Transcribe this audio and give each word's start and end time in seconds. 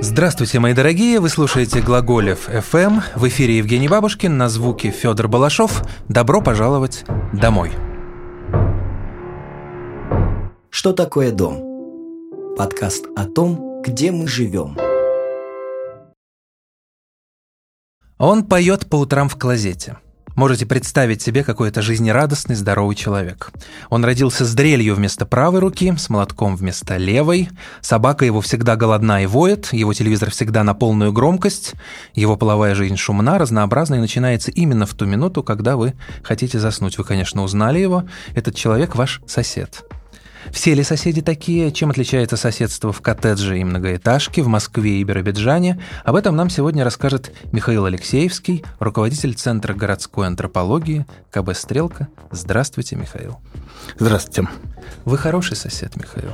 Здравствуйте, 0.00 0.60
мои 0.60 0.72
дорогие! 0.72 1.18
Вы 1.18 1.28
слушаете 1.28 1.80
Глаголев 1.80 2.48
FM. 2.48 3.02
В 3.16 3.26
эфире 3.28 3.58
Евгений 3.58 3.88
Бабушкин, 3.88 4.36
на 4.36 4.48
звуке 4.48 4.90
Федор 4.90 5.26
Балашов. 5.28 5.82
Добро 6.08 6.40
пожаловать 6.40 7.04
домой! 7.32 7.72
Что 10.70 10.92
такое 10.92 11.32
дом? 11.32 12.54
Подкаст 12.56 13.06
о 13.16 13.24
том, 13.24 13.82
где 13.82 14.12
мы 14.12 14.28
живем. 14.28 14.78
Он 18.18 18.44
поет 18.44 18.88
по 18.88 18.96
утрам 18.96 19.28
в 19.28 19.36
клозете– 19.36 19.98
Можете 20.34 20.66
представить 20.66 21.20
себе 21.20 21.44
какой-то 21.44 21.82
жизнерадостный, 21.82 22.54
здоровый 22.54 22.96
человек. 22.96 23.50
Он 23.90 24.04
родился 24.04 24.44
с 24.44 24.54
дрелью 24.54 24.94
вместо 24.94 25.26
правой 25.26 25.60
руки, 25.60 25.92
с 25.96 26.08
молотком 26.08 26.56
вместо 26.56 26.96
левой. 26.96 27.50
Собака 27.80 28.24
его 28.24 28.40
всегда 28.40 28.76
голодна 28.76 29.22
и 29.22 29.26
воет, 29.26 29.72
его 29.72 29.92
телевизор 29.92 30.30
всегда 30.30 30.64
на 30.64 30.74
полную 30.74 31.12
громкость, 31.12 31.74
его 32.14 32.36
половая 32.36 32.74
жизнь 32.74 32.96
шумна, 32.96 33.38
разнообразна 33.38 33.96
и 33.96 33.98
начинается 33.98 34.50
именно 34.50 34.86
в 34.86 34.94
ту 34.94 35.04
минуту, 35.04 35.42
когда 35.42 35.76
вы 35.76 35.94
хотите 36.22 36.58
заснуть. 36.58 36.98
Вы, 36.98 37.04
конечно, 37.04 37.42
узнали 37.42 37.78
его. 37.78 38.04
Этот 38.34 38.54
человек 38.54 38.94
ваш 38.94 39.20
сосед. 39.26 39.84
Все 40.50 40.74
ли 40.74 40.82
соседи 40.82 41.22
такие? 41.22 41.70
Чем 41.72 41.90
отличается 41.90 42.36
соседство 42.36 42.92
в 42.92 43.00
коттедже 43.00 43.58
и 43.58 43.64
многоэтажке, 43.64 44.42
в 44.42 44.48
Москве 44.48 45.00
и 45.00 45.04
Биробиджане? 45.04 45.80
Об 46.04 46.16
этом 46.16 46.36
нам 46.36 46.50
сегодня 46.50 46.84
расскажет 46.84 47.32
Михаил 47.52 47.84
Алексеевский, 47.84 48.64
руководитель 48.78 49.34
Центра 49.34 49.74
городской 49.74 50.26
антропологии 50.26 51.06
КБ 51.30 51.54
«Стрелка». 51.54 52.08
Здравствуйте, 52.30 52.96
Михаил. 52.96 53.38
Здравствуйте. 53.98 54.48
Вы 55.04 55.18
хороший 55.18 55.56
сосед, 55.56 55.96
Михаил? 55.96 56.32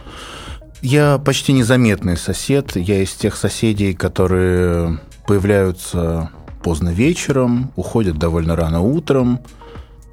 Я 0.80 1.18
почти 1.18 1.52
незаметный 1.52 2.16
сосед. 2.16 2.76
Я 2.76 3.02
из 3.02 3.12
тех 3.12 3.36
соседей, 3.36 3.95
которые 3.95 5.00
появляются 5.26 6.30
поздно 6.62 6.90
вечером, 6.90 7.72
уходят 7.76 8.18
довольно 8.18 8.56
рано 8.56 8.80
утром 8.80 9.40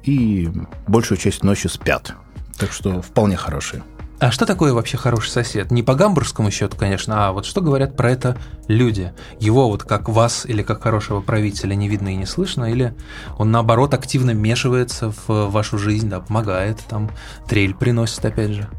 и 0.02 0.50
большую 0.86 1.18
часть 1.18 1.42
ночи 1.42 1.68
спят. 1.68 2.14
Так 2.58 2.72
что 2.72 3.02
вполне 3.02 3.36
хорошие. 3.36 3.82
А 4.18 4.30
что 4.30 4.46
такое 4.46 4.72
вообще 4.72 4.96
хороший 4.96 5.28
сосед? 5.28 5.70
Не 5.70 5.82
по 5.82 5.94
гамбургскому 5.94 6.50
счету, 6.50 6.74
конечно, 6.74 7.28
а 7.28 7.32
вот 7.32 7.44
что 7.44 7.60
говорят 7.60 7.96
про 7.96 8.10
это 8.10 8.38
люди? 8.66 9.12
Его 9.40 9.68
вот 9.68 9.82
как 9.82 10.08
вас 10.08 10.46
или 10.46 10.62
как 10.62 10.82
хорошего 10.82 11.20
правителя 11.20 11.74
не 11.74 11.86
видно 11.86 12.08
и 12.08 12.16
не 12.16 12.24
слышно, 12.24 12.64
или 12.64 12.94
он 13.36 13.50
наоборот 13.50 13.92
активно 13.92 14.32
вмешивается 14.32 15.12
в 15.26 15.50
вашу 15.50 15.76
жизнь, 15.76 16.08
да, 16.08 16.20
помогает, 16.20 16.78
там, 16.88 17.10
трель 17.46 17.74
приносит 17.74 18.24
опять 18.24 18.52
же? 18.52 18.70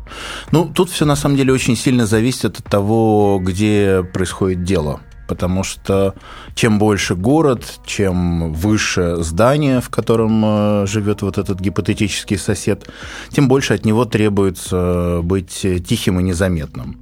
Ну, 0.52 0.66
тут 0.74 0.90
все 0.90 1.06
на 1.06 1.16
самом 1.16 1.38
деле 1.38 1.54
очень 1.54 1.76
сильно 1.76 2.08
зависит 2.08 2.60
от 2.60 2.66
того, 2.66 3.40
где 3.40 4.02
происходит 4.12 4.64
дело 4.64 5.02
потому 5.28 5.64
что 5.64 6.16
чем 6.56 6.80
больше 6.80 7.16
город, 7.16 7.80
чем 7.86 8.54
выше 8.54 9.18
здание, 9.20 9.82
в 9.82 9.90
котором 9.90 10.44
э, 10.44 10.86
живет 10.88 11.22
вот 11.22 11.38
этот 11.38 11.60
гипотетический 11.60 12.38
сосед, 12.38 12.90
тем 13.30 13.48
больше 13.48 13.74
от 13.74 13.86
него 13.86 14.06
требуется 14.06 15.20
быть 15.24 15.66
тихим 15.86 16.20
и 16.20 16.24
незаметным. 16.24 16.98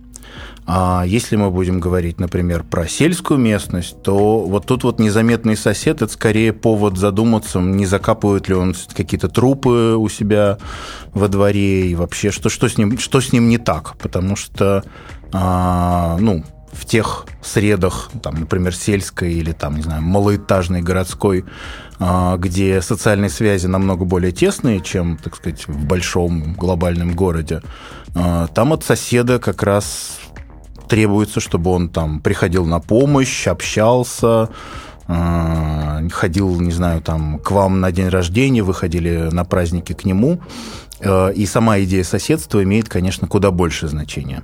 А 0.68 1.04
если 1.06 1.36
мы 1.36 1.52
будем 1.52 1.80
говорить, 1.80 2.20
например, 2.20 2.64
про 2.64 2.88
сельскую 2.88 3.40
местность, 3.40 4.02
то 4.02 4.40
вот 4.42 4.66
тут 4.66 4.84
вот 4.84 5.00
незаметный 5.00 5.56
сосед– 5.56 6.02
это 6.02 6.12
скорее 6.12 6.54
повод 6.54 6.98
задуматься, 6.98 7.60
не 7.60 7.86
закапывает 7.86 8.48
ли 8.48 8.56
он 8.56 8.76
какие-то 8.96 9.30
трупы 9.30 9.96
у 9.96 10.10
себя 10.10 10.58
во 11.14 11.28
дворе 11.28 11.88
и 11.88 11.96
вообще, 11.96 12.32
что, 12.32 12.50
что, 12.50 12.68
с, 12.68 12.80
ним, 12.80 12.98
что 12.98 13.22
с 13.22 13.32
ним 13.32 13.48
не 13.48 13.60
так. 13.60 13.96
Потому 13.98 14.36
что 14.36 14.84
а, 15.32 16.18
ну, 16.20 16.44
в 16.76 16.86
тех 16.86 17.26
средах, 17.42 18.10
там, 18.22 18.36
например, 18.36 18.76
сельской 18.76 19.34
или 19.34 19.52
там, 19.52 19.78
не 19.78 19.84
знаю, 19.84 20.02
малоэтажной, 20.02 20.82
городской, 20.82 21.46
а, 22.00 22.38
где 22.38 22.82
социальные 22.82 23.30
связи 23.30 23.68
намного 23.68 24.06
более 24.06 24.32
тесные, 24.32 24.82
чем, 24.82 25.18
так 25.18 25.36
сказать, 25.36 25.68
в 25.68 25.86
большом 25.86 26.54
глобальном 26.54 27.16
городе, 27.16 27.62
а, 28.14 28.48
там 28.48 28.74
от 28.74 28.84
соседа 28.84 29.40
как 29.40 29.64
раз 29.64 30.20
требуется, 30.90 31.40
чтобы 31.40 31.72
он 31.72 31.90
там 31.90 32.20
приходил 32.20 32.66
на 32.66 32.80
помощь, 32.80 33.48
общался, 33.48 34.50
а, 35.08 36.02
ходил, 36.12 36.60
не 36.60 36.72
знаю, 36.72 37.02
там, 37.02 37.40
к 37.40 37.52
вам 37.52 37.80
на 37.80 37.92
день 37.92 38.10
рождения, 38.10 38.64
выходили 38.64 39.30
на 39.32 39.46
праздники 39.46 39.94
к 39.94 40.06
нему. 40.06 40.40
И 41.36 41.46
сама 41.46 41.82
идея 41.82 42.06
соседства 42.06 42.64
имеет, 42.64 42.88
конечно, 42.88 43.28
куда 43.28 43.52
больше 43.52 43.90
значения. 43.90 44.44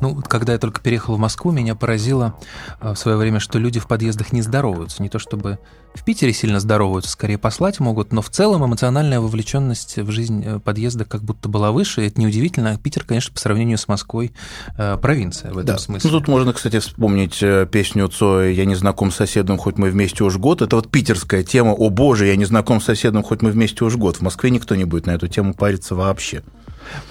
Ну, 0.00 0.14
когда 0.16 0.52
я 0.52 0.58
только 0.58 0.80
переехал 0.80 1.16
в 1.16 1.18
Москву, 1.18 1.50
меня 1.50 1.74
поразило 1.74 2.34
э, 2.80 2.92
в 2.92 2.96
свое 2.96 3.16
время, 3.16 3.40
что 3.40 3.58
люди 3.58 3.80
в 3.80 3.86
подъездах 3.86 4.32
не 4.32 4.42
здороваются. 4.42 5.02
Не 5.02 5.08
то 5.08 5.18
чтобы 5.18 5.58
в 5.94 6.04
Питере 6.04 6.32
сильно 6.32 6.60
здороваются, 6.60 7.10
скорее 7.10 7.38
послать 7.38 7.80
могут, 7.80 8.12
но 8.12 8.20
в 8.20 8.28
целом 8.28 8.64
эмоциональная 8.64 9.20
вовлеченность 9.20 9.96
в 9.96 10.10
жизнь 10.10 10.44
э, 10.44 10.58
подъезда 10.58 11.04
как 11.04 11.22
будто 11.22 11.48
была 11.48 11.72
выше. 11.72 12.04
И 12.04 12.08
это 12.08 12.20
неудивительно. 12.20 12.76
Питер, 12.78 13.04
конечно, 13.04 13.32
по 13.32 13.40
сравнению 13.40 13.78
с 13.78 13.88
Москвой 13.88 14.32
э, 14.76 14.96
провинция 15.00 15.52
в 15.52 15.58
этом 15.58 15.76
да. 15.76 15.78
смысле. 15.78 16.10
Ну, 16.10 16.18
тут 16.18 16.28
можно, 16.28 16.52
кстати, 16.52 16.78
вспомнить 16.78 17.42
песню 17.70 18.08
Цоя 18.08 18.50
«Я 18.50 18.64
не 18.64 18.74
знаком 18.74 19.10
с 19.10 19.16
соседом, 19.16 19.58
хоть 19.58 19.78
мы 19.78 19.90
вместе 19.90 20.24
уж 20.24 20.36
год». 20.36 20.62
Это 20.62 20.76
вот 20.76 20.90
питерская 20.90 21.42
тема 21.42 21.72
«О 21.72 21.90
боже, 21.90 22.26
я 22.26 22.36
не 22.36 22.44
знаком 22.44 22.80
с 22.80 22.84
соседом, 22.84 23.22
хоть 23.22 23.42
мы 23.42 23.50
вместе 23.50 23.84
уж 23.84 23.96
год». 23.96 24.16
В 24.16 24.20
Москве 24.20 24.50
никто 24.50 24.74
не 24.74 24.84
будет 24.84 25.06
на 25.06 25.12
эту 25.12 25.28
тему 25.28 25.54
париться 25.54 25.94
вообще. 25.94 26.42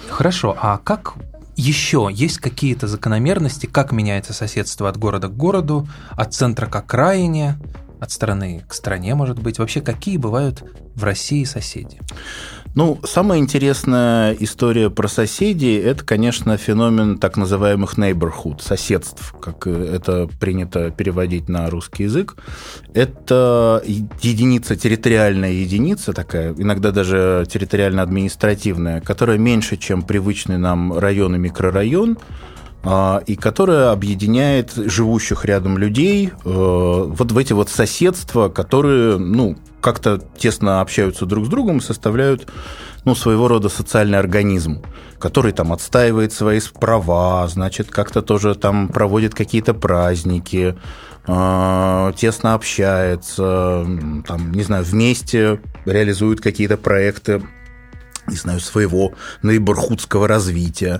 Хорошо, 0.09 0.55
а 0.59 0.77
как 0.77 1.15
еще 1.55 2.09
есть 2.11 2.39
какие-то 2.39 2.87
закономерности, 2.87 3.65
как 3.65 3.91
меняется 3.91 4.33
соседство 4.33 4.89
от 4.89 4.97
города 4.97 5.27
к 5.27 5.37
городу, 5.37 5.87
от 6.11 6.33
центра 6.33 6.67
к 6.67 6.75
окраине, 6.75 7.57
от 7.99 8.11
страны 8.11 8.63
к 8.67 8.73
стране, 8.73 9.15
может 9.15 9.39
быть? 9.39 9.59
Вообще, 9.59 9.81
какие 9.81 10.17
бывают 10.17 10.63
в 10.95 11.03
России 11.03 11.43
соседи? 11.43 11.99
Ну, 12.75 12.99
самая 13.05 13.39
интересная 13.39 14.33
история 14.33 14.89
про 14.89 15.07
соседей– 15.07 15.77
это, 15.77 16.03
конечно, 16.03 16.57
феномен 16.57 17.17
так 17.17 17.37
называемых 17.37 17.97
neighborhood, 17.97 18.61
соседств, 18.61 19.33
как 19.41 19.65
это 19.65 20.27
принято 20.41 20.91
переводить 20.91 21.47
на 21.47 21.69
русский 21.69 22.03
язык. 22.03 22.35
Это 22.93 23.81
единица, 23.85 24.75
территориальная 24.75 25.53
единица 25.53 26.11
такая, 26.11 26.53
иногда 26.57 26.91
даже 26.91 27.45
территориально-административная, 27.49 28.99
которая 28.99 29.37
меньше, 29.37 29.77
чем 29.77 30.01
привычный 30.01 30.57
нам 30.57 30.97
район 30.97 31.35
и 31.35 31.39
микрорайон, 31.39 32.17
и 33.25 33.35
которая 33.35 33.91
объединяет 33.91 34.73
живущих 34.75 35.43
рядом 35.45 35.77
людей 35.77 36.27
э, 36.27 36.31
вот 36.43 37.31
в 37.31 37.37
эти 37.37 37.53
вот 37.53 37.69
соседства, 37.69 38.49
которые, 38.49 39.17
ну, 39.17 39.57
как-то 39.81 40.21
тесно 40.37 40.81
общаются 40.81 41.25
друг 41.25 41.45
с 41.45 41.49
другом 41.49 41.77
и 41.77 41.81
составляют, 41.81 42.47
ну, 43.03 43.15
своего 43.15 43.47
рода 43.47 43.69
социальный 43.69 44.19
организм, 44.19 44.83
который 45.19 45.51
там 45.51 45.73
отстаивает 45.73 46.33
свои 46.33 46.59
права, 46.79 47.47
значит, 47.47 47.89
как-то 47.89 48.21
тоже 48.21 48.55
там 48.55 48.87
проводит 48.87 49.33
какие-то 49.33 49.73
праздники, 49.73 50.75
э, 51.27 52.13
тесно 52.15 52.53
общается, 52.53 53.85
там, 54.27 54.51
не 54.51 54.63
знаю, 54.63 54.83
вместе 54.83 55.59
реализуют 55.85 56.41
какие-то 56.41 56.77
проекты, 56.77 57.41
не 58.27 58.35
знаю, 58.35 58.59
своего 58.59 59.13
наиборхудского 59.41 60.27
развития. 60.27 60.99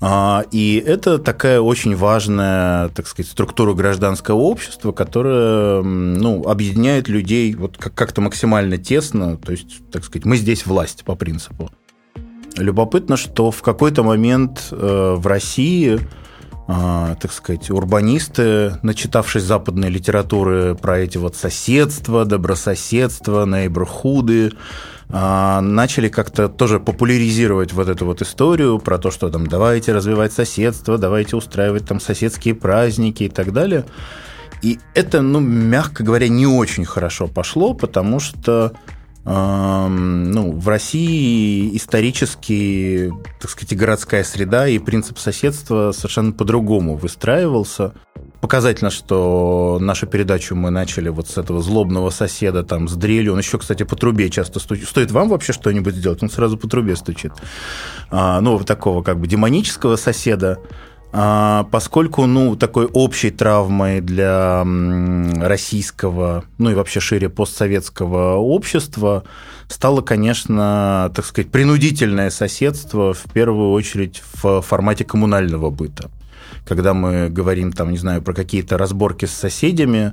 А, 0.00 0.44
и 0.50 0.82
это 0.84 1.18
такая 1.18 1.60
очень 1.60 1.96
важная, 1.96 2.90
так 2.90 3.06
сказать, 3.06 3.30
структура 3.30 3.72
гражданского 3.72 4.36
общества, 4.36 4.92
которая 4.92 5.82
ну, 5.82 6.42
объединяет 6.46 7.08
людей 7.08 7.54
вот 7.54 7.78
как-то 7.78 8.20
максимально 8.20 8.76
тесно. 8.76 9.38
То 9.38 9.52
есть, 9.52 9.90
так 9.90 10.04
сказать, 10.04 10.26
мы 10.26 10.36
здесь 10.36 10.66
власть 10.66 11.04
по 11.04 11.14
принципу. 11.14 11.70
Любопытно, 12.56 13.16
что 13.16 13.50
в 13.50 13.62
какой-то 13.62 14.02
момент 14.02 14.68
э, 14.70 15.14
в 15.16 15.26
России 15.26 16.00
так 16.66 17.32
сказать, 17.32 17.70
урбанисты, 17.70 18.78
начитавшись 18.82 19.44
западной 19.44 19.88
литературы 19.88 20.74
про 20.74 20.98
эти 20.98 21.16
вот 21.16 21.36
соседства, 21.36 22.24
добрососедства, 22.24 23.46
нейбрхуды, 23.46 24.52
а, 25.08 25.60
начали 25.60 26.08
как-то 26.08 26.48
тоже 26.48 26.80
популяризировать 26.80 27.72
вот 27.72 27.88
эту 27.88 28.06
вот 28.06 28.22
историю 28.22 28.80
про 28.80 28.98
то, 28.98 29.12
что 29.12 29.28
там 29.28 29.46
давайте 29.46 29.92
развивать 29.92 30.32
соседство, 30.32 30.98
давайте 30.98 31.36
устраивать 31.36 31.86
там 31.86 32.00
соседские 32.00 32.56
праздники 32.56 33.24
и 33.24 33.28
так 33.28 33.52
далее. 33.52 33.84
И 34.62 34.80
это, 34.94 35.22
ну, 35.22 35.38
мягко 35.38 36.02
говоря, 36.02 36.28
не 36.28 36.46
очень 36.46 36.84
хорошо 36.84 37.28
пошло, 37.28 37.74
потому 37.74 38.18
что 38.18 38.72
ну, 39.28 40.52
в 40.52 40.68
России 40.68 41.76
исторически, 41.76 43.12
так 43.40 43.50
сказать, 43.50 43.76
городская 43.76 44.22
среда 44.22 44.68
и 44.68 44.78
принцип 44.78 45.18
соседства 45.18 45.90
совершенно 45.90 46.30
по-другому 46.30 46.94
выстраивался. 46.94 47.92
Показательно, 48.40 48.90
что 48.90 49.78
нашу 49.80 50.06
передачу 50.06 50.54
мы 50.54 50.70
начали 50.70 51.08
вот 51.08 51.28
с 51.28 51.38
этого 51.38 51.60
злобного 51.60 52.10
соседа 52.10 52.62
там 52.62 52.86
с 52.86 52.94
дрелью. 52.94 53.32
Он 53.32 53.40
еще, 53.40 53.58
кстати, 53.58 53.82
по 53.82 53.96
трубе 53.96 54.30
часто 54.30 54.60
стучит. 54.60 54.88
Стоит 54.88 55.10
вам 55.10 55.28
вообще 55.28 55.52
что-нибудь 55.52 55.96
сделать, 55.96 56.22
он 56.22 56.30
сразу 56.30 56.56
по 56.56 56.68
трубе 56.68 56.94
стучит. 56.94 57.32
А, 58.10 58.40
ну, 58.40 58.60
такого 58.60 59.02
как 59.02 59.18
бы 59.18 59.26
демонического 59.26 59.96
соседа 59.96 60.60
поскольку, 61.70 62.26
ну, 62.26 62.56
такой 62.56 62.86
общей 62.86 63.30
травмой 63.30 64.00
для 64.00 64.64
российского, 65.40 66.44
ну 66.58 66.70
и 66.70 66.74
вообще 66.74 67.00
шире 67.00 67.30
постсоветского 67.30 68.36
общества 68.36 69.24
стало, 69.68 70.02
конечно, 70.02 71.10
так 71.14 71.24
сказать, 71.24 71.50
принудительное 71.50 72.28
соседство, 72.30 73.14
в 73.14 73.24
первую 73.32 73.70
очередь 73.70 74.22
в 74.42 74.60
формате 74.60 75.04
коммунального 75.04 75.70
быта. 75.70 76.10
Когда 76.66 76.92
мы 76.92 77.30
говорим, 77.30 77.72
там, 77.72 77.92
не 77.92 77.98
знаю, 77.98 78.20
про 78.20 78.34
какие-то 78.34 78.76
разборки 78.76 79.24
с 79.24 79.32
соседями, 79.32 80.12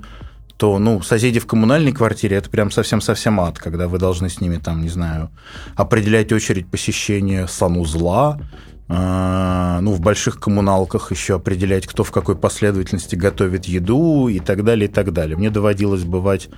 то, 0.56 0.79
ну, 0.79 1.01
соседи 1.01 1.39
в 1.39 1.47
коммунальной 1.47 1.91
квартире– 1.91 2.38
это 2.38 2.49
прям 2.49 2.71
совсем-совсем 2.71 3.41
ад, 3.41 3.59
когда 3.59 3.89
вы 3.89 3.97
должны 3.97 4.29
с 4.29 4.39
ними, 4.39 4.57
там, 4.57 4.81
не 4.81 4.89
знаю, 4.89 5.31
определять 5.75 6.31
очередь 6.31 6.67
посещения 6.67 7.47
санузла, 7.47 8.39
а, 8.39 8.63
ну, 8.88 9.91
в 9.91 10.01
больших 10.01 10.39
коммуналках 10.39 11.12
еще 11.12 11.35
определять, 11.35 11.88
кто 11.88 12.03
в 12.03 12.12
какой 12.12 12.35
последовательности 12.35 13.15
готовит 13.15 13.65
еду 13.65 14.27
и 14.27 14.39
так 14.39 14.63
далее, 14.63 14.89
и 14.89 14.91
так 14.91 15.13
далее. 15.13 15.38
Мне 15.38 15.50
доводилось 15.50 16.03
бывать 16.03 16.50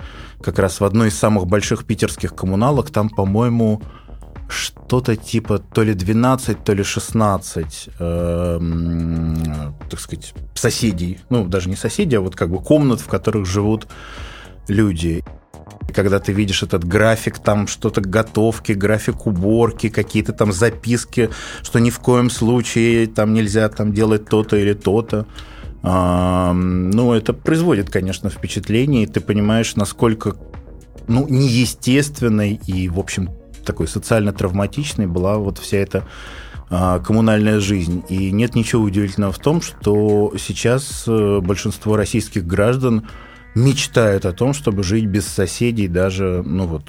как 0.41 0.59
раз 0.59 0.79
в 0.79 0.85
одной 0.85 1.09
из 1.09 1.17
самых 1.17 1.47
больших 1.47 1.85
питерских 1.85 2.35
коммуналок, 2.35 2.89
там, 2.89 3.09
по-моему, 3.09 3.81
что-то 4.47 5.15
типа 5.15 5.59
то 5.59 5.83
ли 5.83 5.93
12, 5.93 6.63
то 6.63 6.73
ли 6.73 6.83
16, 6.83 7.89
э, 7.99 8.59
так 9.89 9.99
сказать, 9.99 10.33
соседей, 10.53 11.19
ну, 11.29 11.45
даже 11.45 11.69
не 11.69 11.75
соседей, 11.75 12.17
а 12.17 12.21
вот 12.21 12.35
как 12.35 12.49
бы 12.49 12.59
комнат, 12.59 13.01
в 13.01 13.07
которых 13.07 13.45
живут 13.45 13.87
люди 14.67 15.23
когда 15.93 16.19
ты 16.19 16.33
видишь 16.33 16.63
этот 16.63 16.83
график, 16.83 17.39
там 17.39 17.67
что-то 17.67 18.01
готовки, 18.01 18.73
график 18.73 19.25
уборки, 19.25 19.89
какие-то 19.89 20.33
там 20.33 20.51
записки, 20.51 21.29
что 21.61 21.79
ни 21.79 21.89
в 21.89 21.99
коем 21.99 22.29
случае 22.29 23.07
там 23.07 23.33
нельзя 23.33 23.69
там 23.69 23.93
делать 23.93 24.25
то-то 24.25 24.57
или 24.57 24.73
то-то. 24.73 25.25
Ну, 25.83 27.13
это 27.13 27.33
производит, 27.33 27.91
конечно, 27.91 28.29
впечатление, 28.29 29.03
и 29.03 29.07
ты 29.07 29.21
понимаешь, 29.21 29.75
насколько 29.75 30.35
ну, 31.07 31.27
неестественной 31.29 32.59
и, 32.65 32.89
в 32.89 32.99
общем, 32.99 33.29
такой 33.65 33.87
социально 33.87 34.33
травматичной 34.33 35.07
была 35.07 35.37
вот 35.37 35.59
вся 35.59 35.77
эта 35.77 36.03
а, 36.69 36.99
коммунальная 36.99 37.59
жизнь. 37.59 38.03
И 38.09 38.31
нет 38.31 38.55
ничего 38.55 38.83
удивительного 38.83 39.31
в 39.31 39.39
том, 39.39 39.61
что 39.61 40.33
сейчас 40.39 41.03
э, 41.07 41.39
большинство 41.41 41.95
российских 41.95 42.45
граждан 42.45 43.07
мечтают 43.55 44.25
о 44.25 44.33
том, 44.33 44.53
чтобы 44.53 44.83
жить 44.83 45.05
без 45.05 45.25
соседей 45.25 45.87
даже, 45.87 46.43
ну 46.45 46.67
вот, 46.67 46.83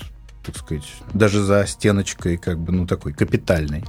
так 0.44 0.56
сказать, 0.56 0.84
даже 1.14 1.42
за 1.42 1.66
стеночкой, 1.66 2.36
как 2.36 2.58
бы, 2.58 2.72
ну, 2.72 2.86
такой 2.86 3.12
капитальной. 3.12 3.84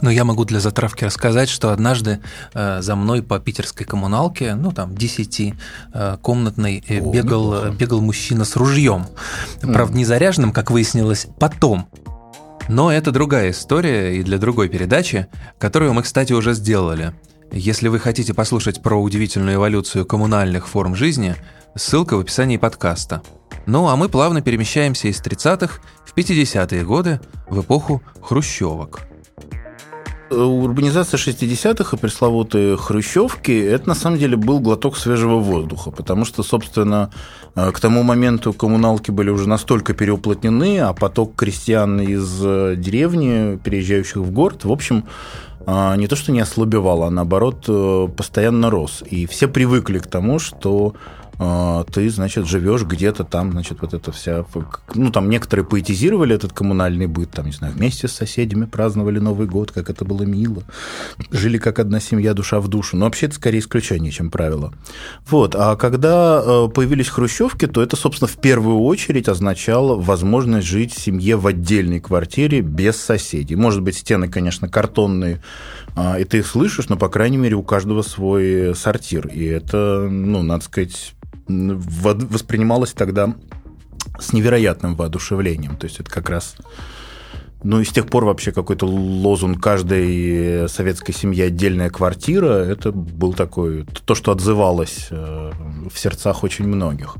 Но 0.00 0.10
я 0.10 0.24
могу 0.24 0.44
для 0.44 0.60
затравки 0.60 1.04
рассказать, 1.04 1.48
что 1.48 1.72
однажды 1.72 2.20
э, 2.54 2.80
за 2.80 2.96
мной 2.96 3.22
по 3.22 3.38
питерской 3.38 3.84
коммуналке, 3.84 4.54
ну 4.54 4.72
там 4.72 4.94
10 4.94 5.54
э, 5.92 6.16
комнатной 6.22 6.82
э, 6.88 7.00
бегал, 7.00 7.52
неплохо. 7.52 7.70
бегал 7.70 8.00
мужчина 8.00 8.44
с 8.44 8.56
ружьем. 8.56 9.06
Правда, 9.60 9.96
не 9.96 10.04
заряженным, 10.04 10.52
как 10.52 10.70
выяснилось, 10.70 11.26
потом. 11.38 11.86
Но 12.68 12.90
это 12.90 13.10
другая 13.10 13.50
история 13.50 14.16
и 14.16 14.22
для 14.22 14.38
другой 14.38 14.68
передачи, 14.68 15.26
которую 15.58 15.92
мы, 15.92 16.02
кстати, 16.02 16.32
уже 16.32 16.54
сделали. 16.54 17.12
Если 17.52 17.88
вы 17.88 17.98
хотите 17.98 18.32
послушать 18.32 18.80
про 18.80 18.94
удивительную 18.94 19.56
эволюцию 19.56 20.06
коммунальных 20.06 20.68
форм 20.68 20.94
жизни, 20.94 21.34
ссылка 21.74 22.16
в 22.16 22.20
описании 22.20 22.56
подкаста. 22.56 23.22
Ну 23.66 23.88
а 23.88 23.96
мы 23.96 24.08
плавно 24.08 24.42
перемещаемся 24.42 25.08
из 25.08 25.20
30-х 25.20 25.80
в 26.04 26.16
50-е 26.16 26.84
годы 26.84 27.20
в 27.48 27.60
эпоху 27.60 28.02
хрущевок. 28.20 29.00
Урбанизация 30.30 31.18
60-х 31.18 31.96
и 31.96 32.00
пресловутые 32.00 32.76
хрущевки– 32.76 33.50
это 33.64 33.88
на 33.88 33.94
самом 33.96 34.18
деле 34.18 34.36
был 34.36 34.60
глоток 34.60 34.96
свежего 34.96 35.36
воздуха, 35.40 35.90
потому 35.90 36.24
что, 36.24 36.44
собственно, 36.44 37.10
э, 37.56 37.72
к 37.72 37.80
тому 37.80 38.04
моменту 38.04 38.52
коммуналки 38.52 39.10
были 39.10 39.30
уже 39.30 39.48
настолько 39.48 39.92
переуплотнены, 39.92 40.78
а 40.78 40.92
поток 40.92 41.34
крестьян 41.34 42.00
из 42.00 42.40
э, 42.44 42.74
деревни, 42.76 43.56
переезжающих 43.56 44.18
в 44.18 44.30
город, 44.30 44.64
в 44.64 44.70
общем, 44.70 45.04
не 45.66 46.06
то 46.06 46.16
что 46.16 46.32
не 46.32 46.40
ослабевал, 46.40 47.04
а 47.04 47.10
наоборот 47.10 47.66
э, 47.68 48.08
постоянно 48.16 48.70
рос. 48.70 49.04
И 49.08 49.26
все 49.26 49.46
привыкли 49.46 49.98
к 49.98 50.06
тому, 50.06 50.38
что 50.38 50.94
ты, 51.40 52.10
значит, 52.10 52.46
живешь 52.46 52.82
где-то 52.82 53.24
там, 53.24 53.52
значит, 53.52 53.78
вот 53.80 53.94
это 53.94 54.12
вся... 54.12 54.44
Ну, 54.94 55.10
там 55.10 55.30
некоторые 55.30 55.64
поэтизировали 55.64 56.34
этот 56.34 56.52
коммунальный 56.52 57.06
быт, 57.06 57.30
там, 57.30 57.46
не 57.46 57.52
знаю, 57.52 57.72
вместе 57.72 58.08
с 58.08 58.12
соседями 58.12 58.66
праздновали 58.66 59.18
Новый 59.18 59.46
год, 59.46 59.72
как 59.72 59.88
это 59.88 60.04
было 60.04 60.24
мило. 60.24 60.62
Жили 61.30 61.56
как 61.58 61.78
одна 61.78 61.98
семья, 61.98 62.34
душа 62.34 62.60
в 62.60 62.68
душу. 62.68 62.96
Но 62.96 63.06
вообще 63.06 63.26
это 63.26 63.36
скорее 63.36 63.60
исключение, 63.60 64.12
чем 64.12 64.30
правило. 64.30 64.74
Вот. 65.28 65.54
А 65.54 65.76
когда 65.76 66.42
э, 66.44 66.68
появились 66.74 67.08
хрущевки, 67.08 67.66
то 67.66 67.82
это, 67.82 67.96
собственно, 67.96 68.28
в 68.28 68.36
первую 68.36 68.80
очередь 68.80 69.28
означало 69.28 69.96
возможность 69.96 70.66
жить 70.66 70.92
в 70.94 71.00
семье 71.00 71.36
в 71.36 71.46
отдельной 71.46 72.00
квартире 72.00 72.60
без 72.60 72.96
соседей. 72.96 73.56
Может 73.56 73.82
быть, 73.82 73.96
стены, 73.96 74.28
конечно, 74.28 74.68
картонные, 74.68 75.36
а, 75.36 75.42
и 75.96 76.24
ты 76.24 76.38
их 76.38 76.46
слышишь, 76.46 76.88
но, 76.88 76.96
по 76.96 77.08
крайней 77.08 77.36
мере, 77.36 77.56
у 77.56 77.62
каждого 77.62 78.02
свой 78.02 78.74
сортир. 78.74 79.26
И 79.28 79.44
это, 79.44 80.08
ну, 80.10 80.42
надо 80.42 80.64
сказать, 80.64 81.14
воспринималось 81.48 82.92
тогда 82.92 83.34
с 84.18 84.32
невероятным 84.32 84.94
воодушевлением. 84.94 85.76
То 85.76 85.86
есть 85.86 86.00
это 86.00 86.10
как 86.10 86.30
раз 86.30 86.56
ну 87.62 87.80
и 87.80 87.84
с 87.84 87.90
тех 87.90 88.06
пор 88.06 88.24
вообще 88.24 88.52
какой-то 88.52 88.86
лозунг 88.86 89.62
каждой 89.62 90.68
советской 90.68 91.12
семьи 91.12 91.42
отдельная 91.42 91.90
квартира, 91.90 92.54
это 92.54 92.90
был 92.90 93.34
такой, 93.34 93.84
то, 94.04 94.14
что 94.14 94.32
отзывалось 94.32 95.08
э, 95.10 95.50
в 95.92 95.98
сердцах 95.98 96.42
очень 96.42 96.66
многих. 96.66 97.16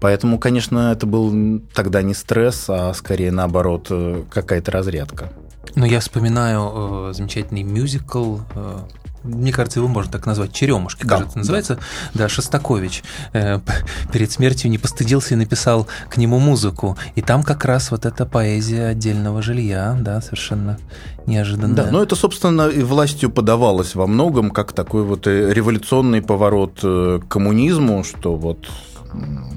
Поэтому, 0.00 0.38
конечно, 0.38 0.92
это 0.92 1.06
был 1.06 1.60
тогда 1.74 2.02
не 2.02 2.14
стресс, 2.14 2.64
а 2.68 2.94
скорее 2.94 3.30
наоборот 3.30 3.88
э, 3.90 4.22
какая-то 4.30 4.70
разрядка. 4.70 5.32
Ну, 5.74 5.84
я 5.84 6.00
вспоминаю 6.00 7.10
э, 7.10 7.12
замечательный 7.14 7.62
мюзикл 7.62 8.38
э, 8.54 8.78
мне 9.24 9.52
кажется, 9.52 9.80
его 9.80 9.88
можно 9.88 10.12
так 10.12 10.26
назвать, 10.26 10.52
«Черемушки», 10.52 11.04
да, 11.04 11.16
кажется, 11.16 11.38
называется. 11.38 11.74
Да, 12.14 12.24
да 12.24 12.28
Шостакович 12.28 13.02
э, 13.32 13.60
перед 14.12 14.30
смертью 14.30 14.70
не 14.70 14.78
постыдился 14.78 15.34
и 15.34 15.36
написал 15.36 15.86
к 16.08 16.16
нему 16.16 16.38
музыку. 16.38 16.96
И 17.14 17.22
там 17.22 17.42
как 17.42 17.64
раз 17.64 17.90
вот 17.90 18.06
эта 18.06 18.26
поэзия 18.26 18.86
отдельного 18.86 19.42
жилья, 19.42 19.96
да, 20.00 20.20
совершенно 20.20 20.78
неожиданно. 21.26 21.74
Да, 21.74 21.88
но 21.90 22.02
это, 22.02 22.16
собственно, 22.16 22.68
и 22.68 22.82
властью 22.82 23.30
подавалось 23.30 23.94
во 23.94 24.06
многом, 24.06 24.50
как 24.50 24.72
такой 24.72 25.02
вот 25.02 25.26
э, 25.26 25.52
революционный 25.52 26.22
поворот 26.22 26.78
э, 26.82 27.20
к 27.22 27.28
коммунизму, 27.28 28.04
что 28.04 28.36
вот, 28.36 28.68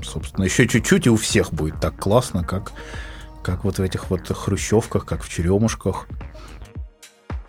собственно, 0.03 0.45
еще 0.45 0.67
чуть-чуть, 0.67 1.05
и 1.05 1.09
у 1.09 1.17
всех 1.17 1.53
будет 1.53 1.79
так 1.79 1.95
классно, 1.97 2.43
как, 2.43 2.71
как 3.43 3.63
вот 3.63 3.79
в 3.79 3.81
этих 3.81 4.09
вот 4.09 4.27
хрущевках, 4.27 5.05
как 5.05 5.23
в 5.23 5.29
черемушках 5.29 6.07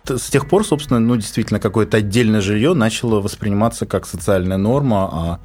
с 0.05 0.29
тех 0.29 0.49
пор, 0.49 0.65
собственно, 0.65 0.99
ну, 0.99 1.15
действительно, 1.15 1.59
какое-то 1.59 1.97
отдельное 1.97 2.41
жилье 2.41 2.73
начало 2.73 3.21
восприниматься 3.21 3.85
как 3.85 4.05
социальная 4.05 4.57
норма, 4.57 5.09
а 5.11 5.39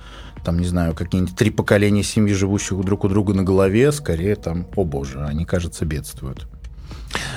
там, 0.44 0.58
не 0.58 0.66
знаю, 0.66 0.94
какие-нибудь 0.94 1.36
три 1.36 1.50
поколения 1.50 2.02
семьи, 2.02 2.32
живущих 2.32 2.80
друг 2.80 3.04
у 3.04 3.08
друга 3.08 3.34
на 3.34 3.44
голове, 3.44 3.92
скорее 3.92 4.34
там, 4.34 4.66
о 4.74 4.84
боже, 4.84 5.24
они, 5.24 5.44
кажется, 5.44 5.84
бедствуют. 5.84 6.48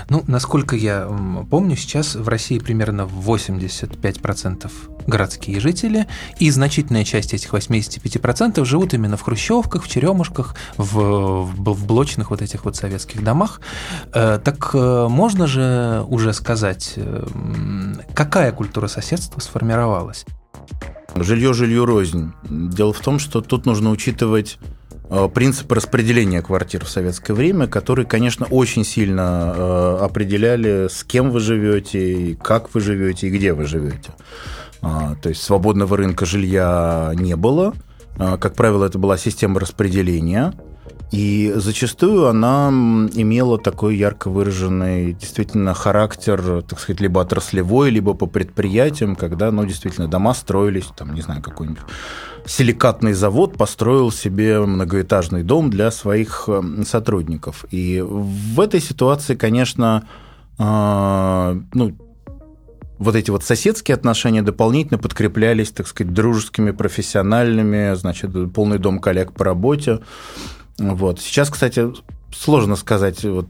Ну, 0.10 0.24
насколько 0.28 0.76
я 0.76 1.08
помню, 1.50 1.76
сейчас 1.76 2.16
в 2.16 2.28
России 2.28 2.60
примерно 2.60 3.02
85% 3.02 4.72
городские 5.08 5.60
жители, 5.60 6.08
и 6.38 6.50
значительная 6.52 7.04
часть 7.04 7.34
этих 7.34 7.54
85% 7.54 8.64
живут 8.66 8.94
именно 8.94 9.18
в 9.18 9.22
хрущевках, 9.22 9.84
в 9.84 9.90
черемушках, 9.90 10.56
в, 10.78 11.44
в 11.44 11.86
блочных 11.86 12.30
вот 12.30 12.42
этих 12.42 12.66
вот 12.66 12.76
советских 12.76 13.24
домах. 13.24 13.62
Э, 14.14 14.40
так 14.44 14.72
э, 14.74 15.08
можно 15.10 15.48
же 15.48 16.04
уже 16.08 16.34
сказать, 16.34 16.94
э, 16.98 17.26
какая 18.14 18.52
культура 18.52 18.88
соседства 18.88 19.40
сформировалась? 19.40 20.26
Жилье 21.16 21.54
жилье 21.54 21.84
рознь. 21.84 22.32
Дело 22.44 22.94
в 22.94 23.00
том, 23.00 23.20
что 23.20 23.42
тут 23.42 23.66
нужно 23.66 23.90
учитывать 23.90 24.58
принципы 25.34 25.76
распределения 25.76 26.42
квартир 26.42 26.86
в 26.86 26.90
советское 26.90 27.34
время, 27.34 27.68
которые, 27.68 28.06
конечно, 28.06 28.46
очень 28.46 28.86
сильно 28.86 29.54
э, 29.56 29.98
определяли, 30.02 30.88
с 30.90 31.04
кем 31.04 31.32
вы 31.32 31.42
живете, 31.42 32.38
как 32.42 32.74
вы 32.74 32.80
живете 32.80 33.28
и 33.28 33.30
где 33.30 33.52
вы 33.54 33.66
живете. 33.66 34.12
А, 34.82 35.16
то 35.22 35.30
есть 35.30 35.44
свободного 35.44 35.98
рынка 35.98 36.26
жилья 36.26 37.12
не 37.16 37.36
было. 37.36 37.74
А, 38.18 38.38
как 38.38 38.56
правило, 38.56 38.86
это 38.86 38.98
была 38.98 39.18
система 39.18 39.60
распределения. 39.60 40.54
И 41.12 41.52
зачастую 41.56 42.28
она 42.28 42.70
имела 42.70 43.60
такой 43.60 43.98
ярко 43.98 44.30
выраженный 44.30 45.12
действительно 45.12 45.74
характер, 45.74 46.64
так 46.64 46.80
сказать, 46.80 47.02
либо 47.02 47.20
отраслевой, 47.20 47.90
либо 47.90 48.14
по 48.14 48.28
предприятиям, 48.28 49.18
когда, 49.18 49.52
ну, 49.52 49.66
действительно, 49.66 50.08
дома 50.08 50.34
строились, 50.34 50.88
там, 50.96 51.14
не 51.14 51.22
знаю, 51.22 51.42
какой-нибудь 51.42 51.82
силикатный 52.46 53.14
завод 53.14 53.58
построил 53.58 54.12
себе 54.12 54.60
многоэтажный 54.60 55.44
дом 55.44 55.70
для 55.70 55.92
своих 55.92 56.46
э, 56.48 56.62
сотрудников. 56.86 57.66
И 57.72 58.02
в 58.02 58.60
этой 58.60 58.82
ситуации, 58.82 59.36
конечно, 59.36 60.08
а, 60.58 61.58
ну, 61.74 61.96
вот 62.98 63.16
эти 63.16 63.32
вот 63.32 63.44
соседские 63.44 63.96
отношения 63.96 64.44
дополнительно 64.44 65.00
подкреплялись, 65.00 65.72
так 65.72 65.88
сказать, 65.88 66.14
дружескими, 66.14 66.72
профессиональными, 66.72 67.96
значит, 67.96 68.32
полный 68.54 68.78
дом 68.78 69.00
коллег 69.00 69.34
по 69.34 69.44
работе. 69.44 70.00
Вот. 70.78 71.20
Сейчас, 71.20 71.50
кстати, 71.50 71.92
сложно 72.32 72.76
сказать, 72.76 73.24
вот, 73.24 73.48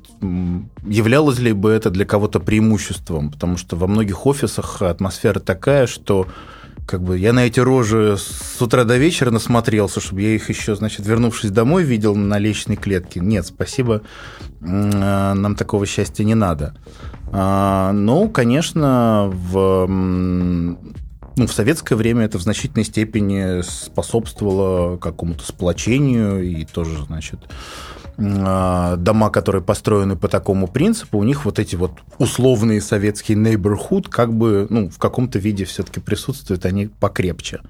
являлось 0.86 1.40
ли 1.40 1.54
бы 1.54 1.72
это 1.72 1.90
для 1.90 2.06
кого-то 2.06 2.40
преимуществом, 2.40 3.30
потому 3.30 3.58
что 3.58 3.76
во 3.76 3.88
многих 3.88 4.26
офисах 4.26 4.82
атмосфера 4.82 5.40
такая, 5.40 5.86
что 5.88 6.28
как 6.92 7.02
бы 7.02 7.18
я 7.18 7.32
на 7.32 7.46
эти 7.46 7.62
рожи 7.62 8.18
с 8.18 8.62
утра 8.62 8.84
до 8.84 8.98
вечера 8.98 9.32
насмотрелся, 9.32 10.02
чтобы 10.02 10.24
я 10.24 10.36
их 10.36 10.50
еще, 10.50 10.76
значит, 10.76 11.06
вернувшись 11.06 11.50
домой, 11.50 11.84
видел 11.84 12.16
на 12.16 12.38
личной 12.38 12.76
клетке. 12.76 13.22
Нет, 13.22 13.46
спасибо, 13.46 14.02
нам 14.60 15.56
такого 15.56 15.86
счастья 15.86 16.26
не 16.26 16.36
надо. 16.36 16.76
А, 17.32 17.94
ну, 17.94 18.28
конечно, 18.28 19.30
в 19.32 19.88
ну, 19.88 21.48
в 21.48 21.54
советское 21.54 21.96
время 21.96 22.26
это 22.26 22.38
в 22.38 22.42
значительной 22.42 22.84
степени 22.84 23.62
способствовало 23.62 24.98
какому-то 24.98 25.46
сплочению 25.46 26.44
и 26.44 26.66
тоже, 26.66 27.06
значит, 27.06 27.40
дома, 28.22 29.30
которые 29.30 29.62
построены 29.62 30.16
по 30.16 30.28
такому 30.28 30.68
принципу, 30.68 31.18
у 31.18 31.24
них 31.24 31.46
вот 31.46 31.60
эти 31.60 31.76
вот 31.76 31.92
условные 32.20 32.82
советские 32.82 33.38
neighborhood 33.38 34.10
как 34.10 34.34
бы 34.34 34.68
ну, 34.70 34.90
в 34.90 34.98
каком-то 34.98 35.40
виде 35.40 35.66
все-таки 35.66 36.00
присутствуют, 36.00 36.66
они 36.66 36.88
покрепче. 36.88 37.62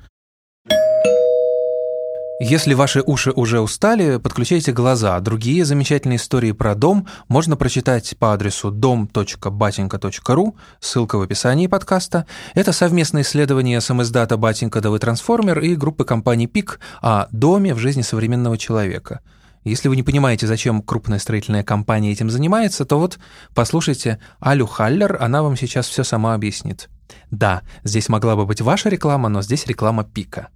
Если 2.43 2.74
ваши 2.74 3.03
уши 3.05 3.31
уже 3.31 3.62
устали, 3.62 4.17
подключайте 4.17 4.72
глаза. 4.72 5.20
Другие 5.20 5.63
замечательные 5.63 6.17
истории 6.17 6.53
про 6.53 6.74
дом 6.74 7.08
можно 7.27 7.55
прочитать 7.55 8.15
по 8.17 8.34
адресу 8.34 8.72
dom.batinka.ru, 8.72 10.55
ссылка 10.79 11.17
в 11.20 11.22
описании 11.22 11.67
подкаста. 11.67 12.25
Это 12.55 12.72
совместное 12.72 13.22
исследование 13.22 13.79
самоиздата 13.79 14.38
«Батенька 14.38 14.81
ДВ 14.81 14.98
Трансформер» 14.98 15.60
и 15.60 15.75
группы 15.75 16.03
компаний 16.03 16.48
«ПИК» 16.48 16.79
о 17.00 17.27
доме 17.31 17.75
в 17.75 17.77
жизни 17.77 18.01
современного 18.01 18.58
человека– 18.58 19.20
если 19.63 19.89
вы 19.89 19.96
не 19.96 20.03
понимаете, 20.03 20.48
зачем 20.48 20.82
крупная 20.82 21.20
строительная 21.20 21.63
компания 21.63 22.12
этим 22.12 22.30
занимается, 22.30 22.84
то 22.84 22.98
вот 22.98 23.20
послушайте 23.53 24.20
Алю 24.44 24.65
Халлер, 24.65 25.22
она 25.22 25.44
вам 25.44 25.56
сейчас 25.56 25.88
все 25.88 26.03
сама 26.03 26.34
объяснит. 26.34 26.89
Да, 27.30 27.62
здесь 27.84 28.10
могла 28.10 28.36
бы 28.36 28.46
быть 28.46 28.62
ваша 28.62 28.89
реклама, 28.89 29.30
но 29.30 29.41
здесь 29.41 29.68
реклама 29.68 30.03
Пика. 30.03 30.48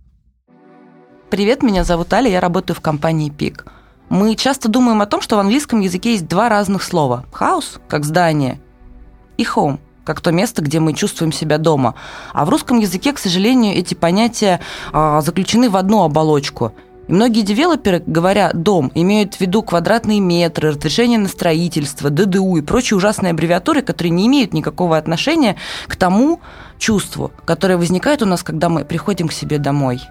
Привет, 1.30 1.62
меня 1.62 1.84
зовут 1.84 2.12
Аля, 2.14 2.30
я 2.30 2.40
работаю 2.40 2.76
в 2.76 2.82
компании 2.82 3.30
Пик. 3.30 3.66
Мы 4.10 4.36
часто 4.36 4.70
думаем 4.70 5.02
о 5.02 5.06
том, 5.06 5.22
что 5.22 5.36
в 5.36 5.40
английском 5.40 5.82
языке 5.82 6.14
есть 6.14 6.28
два 6.28 6.50
разных 6.50 6.82
слова. 6.84 7.26
House, 7.32 7.80
как 7.88 8.06
здание, 8.06 8.60
и 9.38 9.44
home, 9.44 9.80
как 10.04 10.22
то 10.22 10.32
место, 10.32 10.64
где 10.64 10.80
мы 10.80 10.94
чувствуем 10.94 11.32
себя 11.32 11.58
дома. 11.58 11.96
А 12.34 12.46
в 12.46 12.50
русском 12.50 12.80
языке, 12.80 13.14
к 13.14 13.20
сожалению, 13.20 13.76
эти 13.76 13.94
понятия 13.94 14.62
а, 14.94 15.22
заключены 15.22 15.70
в 15.70 15.76
одну 15.76 16.04
оболочку– 16.04 16.74
и 17.08 17.12
многие 17.12 17.42
девелоперы, 17.42 18.04
говоря 18.06 18.52
«дом», 18.54 18.92
имеют 18.96 19.36
в 19.36 19.42
виду 19.42 19.62
квадратные 19.62 20.20
метры, 20.20 20.70
разрешение 20.70 21.20
на 21.20 21.28
строительство, 21.28 22.10
ДДУ 22.10 22.58
и 22.58 22.62
прочие 22.62 22.98
ужасные 22.98 23.32
аббревиатуры, 23.32 23.82
которые 23.82 24.12
не 24.12 24.28
имеют 24.28 24.54
никакого 24.54 24.98
отношения 24.98 25.56
к 25.88 25.96
тому 25.96 26.42
чувству, 26.78 27.32
которое 27.46 27.78
возникает 27.78 28.22
у 28.22 28.26
нас, 28.26 28.44
когда 28.44 28.70
мы 28.70 28.86
приходим 28.86 29.28
к 29.28 29.34
себе 29.34 29.58
домой, 29.58 30.02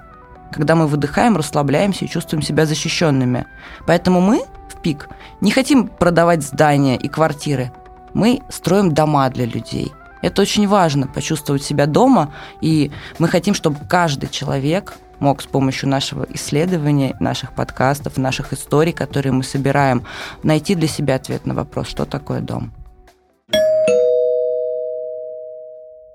когда 0.52 0.74
мы 0.76 0.86
выдыхаем, 0.86 1.36
расслабляемся 1.36 2.04
и 2.04 2.08
чувствуем 2.08 2.42
себя 2.42 2.66
защищенными. 2.66 3.46
Поэтому 3.86 4.20
мы 4.20 4.44
в 4.68 4.80
ПИК 4.80 5.08
не 5.40 5.50
хотим 5.50 5.88
продавать 5.88 6.42
здания 6.42 6.96
и 6.96 7.08
квартиры, 7.08 7.72
мы 8.12 8.42
строим 8.48 8.92
дома 8.92 9.28
для 9.30 9.46
людей– 9.46 9.92
это 10.24 10.40
очень 10.40 10.66
важно, 10.66 11.06
почувствовать 11.06 11.62
себя 11.62 11.84
дома, 11.84 12.32
и 12.62 12.90
мы 13.18 13.28
хотим, 13.28 13.52
чтобы 13.52 13.80
каждый 13.86 14.30
человек 14.30 14.94
мог 15.20 15.42
с 15.42 15.46
помощью 15.46 15.88
нашего 15.88 16.26
исследования, 16.30 17.16
наших 17.20 17.54
подкастов, 17.54 18.16
наших 18.16 18.52
историй, 18.52 18.92
которые 18.92 19.32
мы 19.32 19.42
собираем, 19.42 20.04
найти 20.42 20.74
для 20.74 20.88
себя 20.88 21.16
ответ 21.16 21.46
на 21.46 21.54
вопрос, 21.54 21.88
что 21.88 22.04
такое 22.04 22.40
дом. 22.40 22.72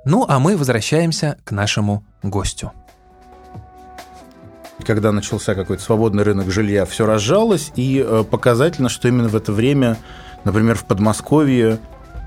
Ну, 0.06 0.26
а 0.28 0.40
мы 0.40 0.58
возвращаемся 0.58 1.38
к 1.44 1.52
нашему 1.52 2.04
гостю. 2.24 2.72
Когда 4.86 5.12
начался 5.12 5.56
какой-то 5.56 5.84
свободный 5.84 6.24
рынок 6.24 6.50
жилья, 6.50 6.86
все 6.86 7.06
разжалось, 7.06 7.72
и 7.76 8.04
э, 8.06 8.24
показательно, 8.24 8.88
что 8.88 9.10
именно 9.10 9.28
в 9.28 9.36
это 9.36 9.52
время, 9.52 9.98
например, 10.46 10.76
в 10.76 10.86
Подмосковье 10.86 11.80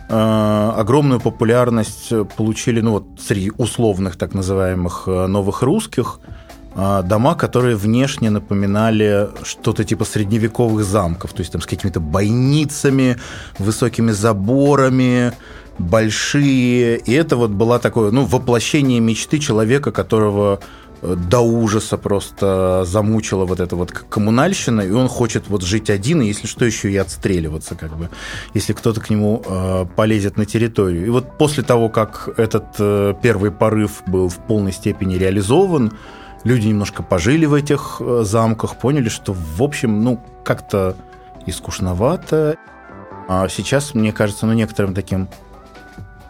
э, 0.09 0.73
огромную 0.77 1.19
популярность 1.19 2.13
получили, 2.37 2.83
ну 2.83 2.93
вот 2.93 3.07
среди 3.19 3.51
условных 3.57 4.17
так 4.17 4.35
называемых 4.35 5.05
э, 5.07 5.27
новых 5.27 5.63
русских– 5.63 6.21
дома, 6.75 7.35
которые 7.35 7.77
внешне 7.77 8.31
напоминали 8.31 9.29
что-то 9.43 9.85
типа 9.85 10.05
средневековых 10.05 10.85
замков, 10.85 11.33
то 11.33 11.41
есть 11.41 11.53
там 11.53 11.61
с 11.61 11.67
какими-то 11.67 12.01
бойницами, 12.01 13.19
высокими 13.59 14.13
заборами, 14.13 15.33
большие. 15.79 16.99
И 16.99 17.13
это 17.13 17.37
вот 17.37 17.51
было 17.51 17.79
такое, 17.79 18.11
ну, 18.11 18.25
воплощение 18.25 19.01
мечты 19.01 19.39
человека, 19.39 19.91
которого 19.91 20.61
э, 21.03 21.17
до 21.31 21.41
ужаса 21.41 21.99
просто 21.99 22.85
замучила 22.87 23.45
вот 23.45 23.61
эта 23.61 23.77
вот 23.77 23.93
коммунальщина, 23.93 24.83
и 24.83 24.91
он 24.91 25.09
хочет 25.09 25.49
вот 25.49 25.63
жить 25.63 25.91
один, 25.91 26.23
и 26.23 26.27
если 26.27 26.47
что, 26.47 26.65
еще 26.65 26.91
и 26.91 26.97
отстреливаться, 26.97 27.75
как 27.75 27.97
бы, 27.97 28.09
если 28.55 28.73
кто-то 28.73 29.01
к 29.01 29.11
нему 29.11 29.43
э, 29.45 29.87
полезет 29.97 30.37
на 30.37 30.47
территорию. 30.47 31.07
И 31.07 31.11
вот 31.11 31.39
после 31.39 31.63
того, 31.63 31.89
как 31.89 32.29
этот 32.37 32.65
э, 32.79 33.15
первый 33.23 33.51
порыв 33.51 34.03
был 34.07 34.29
в 34.29 34.39
полной 34.47 34.73
степени 34.73 35.17
реализован, 35.17 35.93
люди 36.45 36.69
немножко 36.69 37.03
пожили 37.03 37.47
в 37.47 37.55
этих 37.55 37.97
э, 38.01 38.23
замках, 38.25 38.77
поняли, 38.77 39.09
что, 39.09 39.33
в 39.33 39.63
общем, 39.63 40.03
ну, 40.03 40.21
как-то 40.45 40.97
и 41.47 41.53
скучновато. 41.53 42.57
А 43.29 43.49
сейчас, 43.49 43.95
мне 43.95 44.13
кажется, 44.13 44.47
ну, 44.47 44.53
некоторым 44.53 44.95
таким 44.95 45.29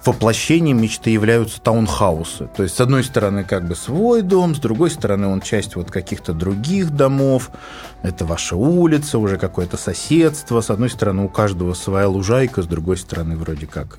воплощением 0.05 0.83
мечты 0.83 1.11
являются 1.11 1.61
таунхаусы. 1.61 2.49
То 2.57 2.65
есть, 2.65 2.75
с 2.75 2.81
одной 2.81 3.05
стороны, 3.05 3.45
как 3.45 3.67
бы 3.67 3.75
свой 3.75 4.23
дом, 4.23 4.55
с 4.55 4.59
другой 4.59 4.91
стороны, 4.91 5.29
он 5.29 5.41
часть 5.41 5.77
вот 5.77 5.91
каких-то 5.91 6.33
других 6.33 6.91
домов. 6.91 7.51
Это 8.03 8.25
ваша 8.25 8.57
улица, 8.57 9.19
уже 9.19 9.39
какое-то 9.39 9.77
соседство. 9.77 10.61
С 10.61 10.71
одной 10.71 10.91
стороны, 10.91 11.23
у 11.23 11.29
каждого 11.29 11.75
своя 11.75 12.09
лужайка, 12.09 12.63
с 12.63 12.67
другой 12.67 12.97
стороны, 12.97 13.37
вроде 13.37 13.67
как... 13.67 13.99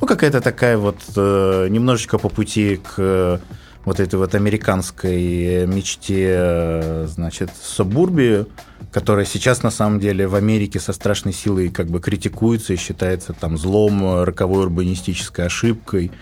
Ну, 0.00 0.06
какая-то 0.06 0.40
такая 0.40 0.76
вот 0.76 0.98
э, 1.14 1.68
немножечко 1.70 2.18
по 2.18 2.28
пути 2.28 2.80
к 2.82 3.40
вот 3.84 4.00
этой 4.00 4.16
вот 4.16 4.34
американской 4.34 5.66
мечте, 5.66 7.06
значит, 7.06 7.50
сабурби, 7.60 8.46
которая 8.90 9.24
сейчас 9.24 9.62
на 9.62 9.70
самом 9.70 10.00
деле 10.00 10.26
в 10.26 10.34
Америке 10.34 10.80
со 10.80 10.92
страшной 10.92 11.34
силой 11.34 11.68
как 11.68 11.88
бы 11.88 12.00
критикуется 12.00 12.72
и 12.72 12.76
считается 12.76 13.32
там 13.32 13.58
злом, 13.58 14.22
роковой 14.22 14.64
урбанистической 14.64 15.46
ошибкой. 15.46 16.12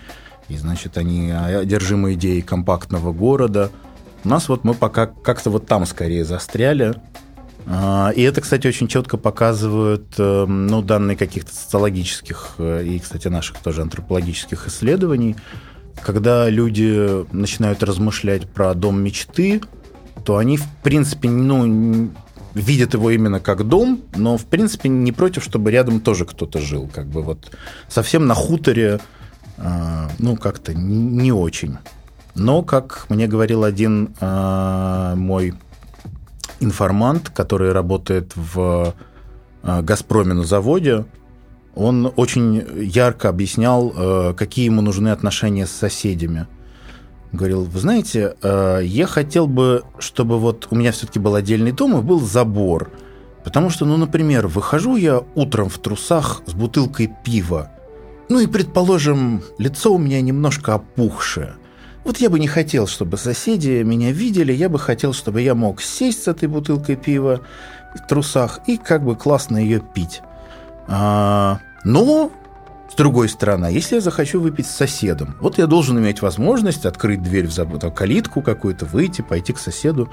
И, 0.49 0.57
значит, 0.57 0.97
они 0.97 1.31
одержимы 1.31 2.13
идеей 2.13 2.41
компактного 2.41 3.13
города. 3.13 3.71
У 4.25 4.29
нас 4.29 4.49
вот 4.49 4.63
мы 4.63 4.73
пока 4.73 5.05
как-то 5.05 5.49
вот 5.49 5.67
там 5.67 5.85
скорее 5.85 6.25
застряли. 6.25 6.95
А, 7.65 8.11
и 8.13 8.21
это, 8.23 8.41
кстати, 8.41 8.67
очень 8.67 8.89
четко 8.89 9.15
показывают 9.15 10.15
э, 10.17 10.45
ну, 10.45 10.81
данные 10.81 11.15
каких-то 11.15 11.55
социологических 11.55 12.55
э, 12.57 12.83
и, 12.85 12.99
кстати, 12.99 13.29
наших 13.29 13.59
тоже 13.59 13.83
антропологических 13.83 14.67
исследований– 14.67 15.37
когда 16.01 16.49
люди 16.49 17.25
начинают 17.33 17.83
размышлять 17.83 18.49
про 18.49 18.73
дом 18.73 19.01
мечты, 19.01 19.61
то 20.25 20.37
они, 20.37 20.57
в 20.57 20.67
принципе, 20.81 21.29
ну, 21.29 22.11
видят 22.53 22.93
его 22.93 23.09
именно 23.11 23.39
как 23.39 23.67
дом, 23.67 24.01
но, 24.15 24.37
в 24.37 24.45
принципе, 24.45 24.89
не 24.89 25.11
против, 25.11 25.43
чтобы 25.43 25.71
рядом 25.71 25.99
тоже 25.99 26.25
кто-то 26.25 26.59
жил. 26.59 26.89
Как 26.93 27.07
бы 27.07 27.21
вот 27.21 27.51
совсем 27.87 28.27
на 28.27 28.33
хуторе, 28.35 28.99
э, 29.57 30.07
ну, 30.19 30.35
как-то 30.35 30.73
не 30.73 31.31
очень. 31.31 31.77
Но, 32.35 32.63
как 32.63 33.05
мне 33.09 33.27
говорил 33.27 33.63
один 33.63 34.15
э, 34.19 35.13
мой 35.15 35.53
информант, 36.59 37.29
который 37.29 37.71
работает 37.71 38.31
в 38.35 38.93
э, 39.63 39.81
«Газпроме» 39.81 40.33
на 40.33 40.43
заводе, 40.43 41.05
он 41.75 42.11
очень 42.15 42.63
ярко 42.75 43.29
объяснял, 43.29 43.93
э, 43.95 44.33
какие 44.35 44.65
ему 44.65 44.81
нужны 44.81 45.09
отношения 45.09 45.65
с 45.65 45.71
соседями. 45.71 46.47
Говорил, 47.31 47.63
вы 47.63 47.79
знаете, 47.79 48.35
э, 48.41 48.81
я 48.83 49.07
хотел 49.07 49.47
бы, 49.47 49.83
чтобы 49.97 50.39
вот 50.39 50.67
у 50.69 50.75
меня 50.75 50.91
все-таки 50.91 51.19
был 51.19 51.35
отдельный 51.35 51.71
дом 51.71 51.97
и 51.97 52.01
был 52.01 52.19
забор. 52.19 52.91
Потому 53.43 53.69
что, 53.69 53.85
ну, 53.85 53.97
например, 53.97 54.47
выхожу 54.47 54.95
я 54.95 55.23
утром 55.35 55.67
в 55.69 55.77
трусах 55.79 56.43
с 56.45 56.53
бутылкой 56.53 57.11
пива, 57.25 57.69
ну 58.29 58.39
и, 58.39 58.47
предположим, 58.47 59.43
лицо 59.57 59.93
у 59.93 59.97
меня 59.97 60.21
немножко 60.21 60.75
опухшее. 60.75 61.55
Вот 62.03 62.17
я 62.17 62.29
бы 62.29 62.39
не 62.39 62.47
хотел, 62.47 62.87
чтобы 62.87 63.17
соседи 63.17 63.83
меня 63.83 64.11
видели, 64.11 64.51
я 64.53 64.69
бы 64.69 64.79
хотел, 64.79 65.13
чтобы 65.13 65.41
я 65.41 65.55
мог 65.55 65.81
сесть 65.81 66.23
с 66.23 66.27
этой 66.27 66.49
бутылкой 66.49 66.95
пива 66.95 67.41
в 67.95 68.07
трусах 68.07 68.59
и 68.67 68.77
как 68.77 69.03
бы 69.03 69.15
классно 69.15 69.57
ее 69.57 69.81
пить. 69.81 70.21
А, 70.87 71.59
но 71.83 72.31
С 72.93 72.95
другой 72.95 73.27
стороны, 73.27 73.65
если 73.65 73.95
я 73.95 74.01
захочу 74.01 74.39
выпить 74.39 74.67
с 74.67 74.75
соседом, 74.75 75.35
вот 75.39 75.57
я 75.57 75.65
должен 75.65 75.97
иметь 75.97 76.21
возможность 76.21 76.85
открыть 76.85 77.23
дверь 77.23 77.47
в 77.47 77.51
забытую 77.51 77.91
калитку 77.91 78.43
какую-то, 78.43 78.85
выйти, 78.85 79.23
пойти 79.23 79.51
к 79.51 79.57
соседу 79.57 80.11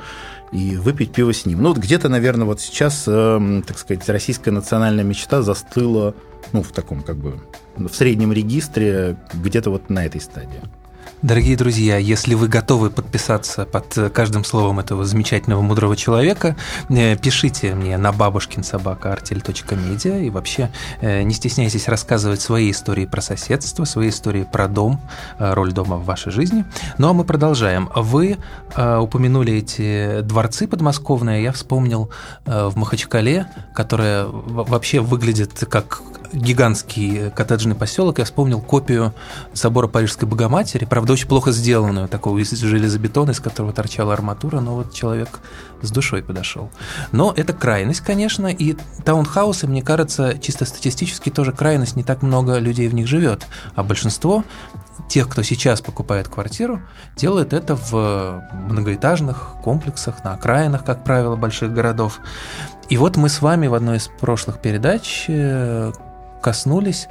и 0.51 0.77
выпить 0.77 1.13
пиво 1.13 1.35
с 1.35 1.45
ним. 1.45 1.61
Ну 1.61 1.69
вот 1.69 1.79
где-то, 1.79 2.09
наверное, 2.09 2.47
вот 2.47 2.59
сейчас, 2.63 3.05
э, 3.07 3.63
так 3.67 3.77
сказать, 3.77 4.09
российская 4.09 4.51
национальная 4.51 5.05
мечта 5.05 5.43
застыла, 5.43 6.15
ну, 6.53 6.63
в 6.63 6.73
таком 6.73 7.03
как 7.03 7.19
бы 7.19 7.39
в 7.77 7.93
среднем 7.93 8.33
регистре 8.33 9.19
где-то 9.35 9.69
вот 9.69 9.91
на 9.91 10.07
этой 10.07 10.23
стадии. 10.23 10.63
Дорогие 11.23 11.55
друзья, 11.55 11.99
если 11.99 12.33
вы 12.33 12.49
готовы 12.49 12.89
подписаться 12.89 13.67
под 13.67 14.15
каждым 14.15 14.43
словом 14.43 14.81
этого 14.81 15.05
замечательного 15.05 15.61
мудрого 15.61 15.95
человека, 15.95 16.57
э, 16.89 17.15
пишите 17.15 17.75
мне 17.75 17.99
на 17.99 18.11
бабушкинсобака.артель.медиа 18.11 20.17
и 20.17 20.31
вообще 20.31 20.71
э, 21.03 21.21
не 21.21 21.35
стесняйтесь 21.35 21.89
рассказывать 21.89 22.41
свои 22.41 22.71
истории 22.71 23.05
про 23.05 23.21
соседство, 23.21 23.85
свои 23.85 24.09
истории 24.09 24.49
про 24.51 24.67
дом, 24.67 24.99
э, 25.39 25.53
роль 25.53 25.73
дома 25.73 25.97
в 25.97 26.07
вашей 26.07 26.33
жизни. 26.33 26.65
Ну 26.97 27.11
а 27.11 27.13
мы 27.13 27.25
продолжаем. 27.25 27.91
Вы 27.95 28.39
упомянули 28.75 29.53
эти 29.55 30.23
дворцы 30.23 30.67
подмосковные, 30.67 31.43
я 31.43 31.53
вспомнил 31.53 32.09
в 32.47 32.73
Махачкале, 32.77 33.47
которая 33.75 34.25
вообще 34.27 35.01
выглядит 35.01 35.53
как 35.69 36.01
гигантский 36.33 37.31
коттеджный 37.31 37.75
поселок, 37.75 38.19
я 38.19 38.25
вспомнил 38.25 38.61
копию 38.61 39.13
собора 39.53 39.89
Парижской 39.89 40.29
Богоматери, 40.29 40.85
правда, 40.85 41.13
очень 41.13 41.29
плохо 41.29 41.53
сделанную, 41.53 42.09
такого 42.09 42.39
из 42.39 42.51
железобетона, 42.51 43.33
из 43.33 43.41
которого 43.41 43.73
торчала 43.73 44.13
арматура, 44.13 44.61
но 44.61 44.75
вот 44.75 44.93
человек 44.93 45.41
с 45.83 45.91
душой 45.91 46.23
подошел. 46.23 46.71
Но 47.13 47.33
это 47.37 47.53
крайность, 47.53 48.01
конечно, 48.01 48.47
и 48.47 48.77
таунхаусы, 49.05 49.67
мне 49.67 49.83
кажется, 49.83 50.39
чисто 50.39 50.65
статистически 50.65 51.31
тоже 51.31 51.53
крайность, 51.53 51.97
не 51.97 52.05
так 52.05 52.23
много 52.23 52.59
людей 52.59 52.89
в 52.89 52.95
них 52.95 53.07
живет, 53.07 53.47
а 53.75 53.83
большинство 53.83 54.45
тех, 55.09 55.29
кто 55.29 55.43
сейчас 55.43 55.81
покупает 55.81 56.29
квартиру, 56.29 56.81
делает 57.17 57.53
это 57.53 57.77
в 57.77 58.45
многоэтажных 58.53 59.57
комплексах, 59.63 60.23
на 60.25 60.35
окраинах, 60.35 60.85
как 60.85 61.03
правило, 61.05 61.37
больших 61.37 61.73
городов. 61.73 62.21
И 62.89 62.97
вот 62.97 63.17
мы 63.17 63.29
с 63.29 63.43
вами 63.43 63.67
в 63.67 63.75
одной 63.75 63.97
из 63.97 64.09
прошлых 64.21 64.61
передач 64.61 65.25
э, 65.29 65.93
коснулись 66.41 67.09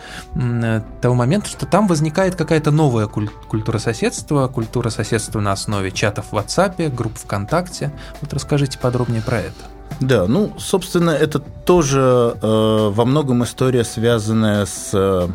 того 1.02 1.16
момента, 1.16 1.50
что 1.50 1.66
там 1.66 1.88
возникает 1.88 2.36
какая-то 2.36 2.72
новая 2.72 3.08
культура 3.08 3.78
соседства, 3.78 4.48
культура 4.48 4.90
соседства 4.90 5.40
на 5.40 5.52
основе 5.52 5.92
чатов 5.92 6.28
в 6.32 6.36
WhatsApp, 6.36 6.94
групп 6.94 7.18
ВКонтакте. 7.18 7.92
Вот 8.22 8.34
расскажите 8.34 8.78
подробнее 8.80 9.22
про 9.22 9.40
это. 9.40 9.80
Да, 10.00 10.28
ну, 10.28 10.54
собственно, 10.58 11.12
это 11.12 11.40
тоже 11.40 12.38
э, 12.42 12.92
во 12.94 13.06
многом 13.06 13.44
история, 13.44 13.84
связанная 13.84 14.66
с 14.66 14.92
э, 14.94 15.28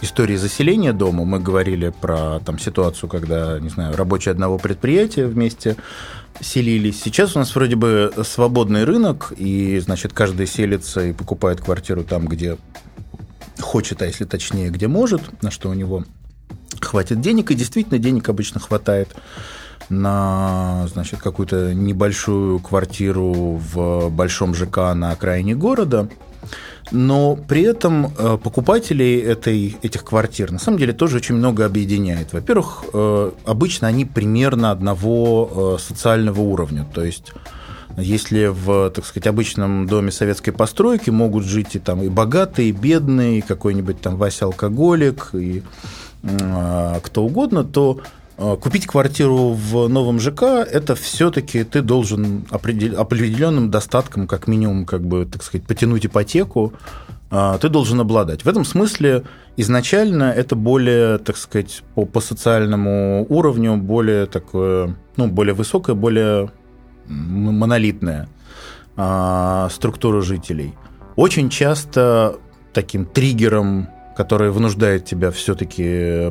историей 0.00 0.38
заселения 0.38 0.92
дома. 0.92 1.24
Мы 1.24 1.40
говорили 1.40 1.92
про 2.00 2.40
там 2.40 2.58
ситуацию, 2.58 3.08
когда, 3.08 3.58
не 3.58 3.68
знаю, 3.68 3.96
рабочие 3.96 4.32
одного 4.32 4.58
предприятия 4.58 5.26
вместе 5.26 5.76
селились. 6.40 7.02
Сейчас 7.02 7.36
у 7.36 7.38
нас 7.38 7.54
вроде 7.54 7.76
бы 7.76 8.12
свободный 8.24 8.84
рынок, 8.84 9.32
и, 9.36 9.78
значит, 9.80 10.12
каждый 10.12 10.46
селится 10.46 11.04
и 11.04 11.12
покупает 11.12 11.60
квартиру 11.60 12.04
там, 12.04 12.26
где 12.26 12.56
хочет, 13.60 14.02
а 14.02 14.06
если 14.06 14.24
точнее, 14.24 14.70
где 14.70 14.88
может, 14.88 15.42
на 15.42 15.50
что 15.50 15.70
у 15.70 15.74
него 15.74 16.04
хватит 16.80 17.20
денег, 17.20 17.50
и 17.50 17.54
действительно 17.54 17.98
денег 17.98 18.28
обычно 18.28 18.60
хватает 18.60 19.14
на 19.88 20.86
значит, 20.92 21.20
какую-то 21.20 21.74
небольшую 21.74 22.60
квартиру 22.60 23.60
в 23.72 24.10
большом 24.10 24.54
ЖК 24.54 24.94
на 24.94 25.12
окраине 25.12 25.54
города. 25.54 26.08
Но 26.90 27.36
при 27.36 27.62
этом 27.62 28.14
э, 28.16 28.38
покупателей 28.42 29.20
этой, 29.20 29.76
этих 29.82 30.04
квартир 30.04 30.50
на 30.50 30.58
самом 30.58 30.78
деле 30.78 30.94
тоже 30.94 31.18
очень 31.18 31.34
много 31.34 31.66
объединяет. 31.66 32.32
Во-первых, 32.32 32.84
э, 32.92 33.30
обычно 33.44 33.88
они 33.88 34.06
примерно 34.06 34.70
одного 34.70 35.76
э, 35.76 35.82
социального 35.82 36.40
уровня. 36.40 36.86
То 36.94 37.04
есть 37.04 37.32
если 38.00 38.46
в, 38.46 38.90
так 38.90 39.04
сказать, 39.04 39.26
обычном 39.26 39.86
доме 39.86 40.10
советской 40.10 40.52
постройки 40.52 41.10
могут 41.10 41.44
жить 41.44 41.74
и 41.74 41.78
там 41.78 42.02
и 42.02 42.08
богатые, 42.08 42.68
и 42.68 42.72
бедные, 42.72 43.38
и 43.38 43.40
какой-нибудь 43.42 44.00
там 44.00 44.16
Вася 44.16 44.46
алкоголик, 44.46 45.30
и 45.32 45.62
э, 46.22 47.00
кто 47.02 47.24
угодно, 47.24 47.64
то 47.64 48.00
э, 48.36 48.56
купить 48.60 48.86
квартиру 48.86 49.50
в 49.50 49.88
новом 49.88 50.20
ЖК 50.20 50.42
это 50.42 50.94
все-таки 50.94 51.64
ты 51.64 51.82
должен 51.82 52.46
определенным 52.50 53.70
достатком, 53.70 54.26
как 54.26 54.46
минимум, 54.46 54.86
как 54.86 55.02
бы, 55.02 55.26
так 55.26 55.42
сказать, 55.42 55.66
потянуть 55.66 56.06
ипотеку, 56.06 56.74
э, 57.30 57.58
ты 57.60 57.68
должен 57.68 58.00
обладать. 58.00 58.44
В 58.44 58.48
этом 58.48 58.64
смысле 58.64 59.24
изначально 59.56 60.24
это 60.24 60.54
более, 60.54 61.18
так 61.18 61.36
сказать, 61.36 61.82
по, 61.94 62.04
по 62.04 62.20
социальному 62.20 63.26
уровню 63.28 63.76
более 63.76 64.26
такое, 64.26 64.96
ну, 65.16 65.26
более 65.26 65.54
высокое, 65.54 65.96
более 65.96 66.50
монолитная 67.08 68.28
а, 68.96 69.68
структура 69.70 70.20
жителей. 70.20 70.74
Очень 71.16 71.50
часто 71.50 72.36
таким 72.72 73.04
триггером, 73.04 73.88
который 74.16 74.50
вынуждает 74.50 75.04
тебя 75.04 75.30
все-таки 75.30 76.30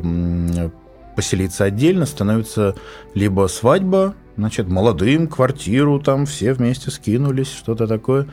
поселиться 1.16 1.64
отдельно, 1.64 2.06
становится 2.06 2.74
либо 3.14 3.48
свадьба, 3.48 4.14
значит, 4.36 4.68
молодым 4.68 5.26
квартиру, 5.26 5.98
там 5.98 6.26
все 6.26 6.52
вместе 6.52 6.90
скинулись, 6.90 7.52
что-то 7.52 7.86
такое, 7.86 8.28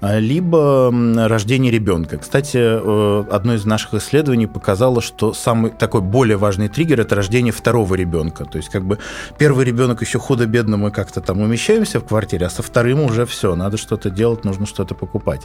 либо 0.00 0.92
рождение 1.26 1.72
ребенка. 1.72 2.18
Кстати, 2.18 2.58
э, 2.58 3.24
одно 3.30 3.54
из 3.54 3.64
наших 3.64 3.94
исследований 3.94 4.46
показало, 4.46 5.00
что 5.00 5.32
самый 5.32 5.70
такой 5.70 6.02
более 6.02 6.36
важный 6.36 6.68
триггер– 6.68 7.00
это 7.02 7.14
рождение 7.14 7.52
второго 7.52 7.94
ребенка. 7.94 8.44
То 8.44 8.58
есть, 8.58 8.68
как 8.68 8.84
бы 8.84 8.98
первый 9.38 9.64
ребенок 9.64 10.02
еще 10.02 10.18
худо-бедно 10.18 10.76
мы 10.76 10.90
как-то 10.90 11.20
там 11.20 11.40
умещаемся 11.40 12.00
в 12.00 12.04
квартире, 12.04 12.46
а 12.46 12.50
со 12.50 12.62
вторым 12.62 13.00
уже 13.00 13.24
все, 13.24 13.54
надо 13.54 13.78
что-то 13.78 14.10
делать, 14.10 14.44
нужно 14.44 14.66
что-то 14.66 14.94
покупать. 14.94 15.42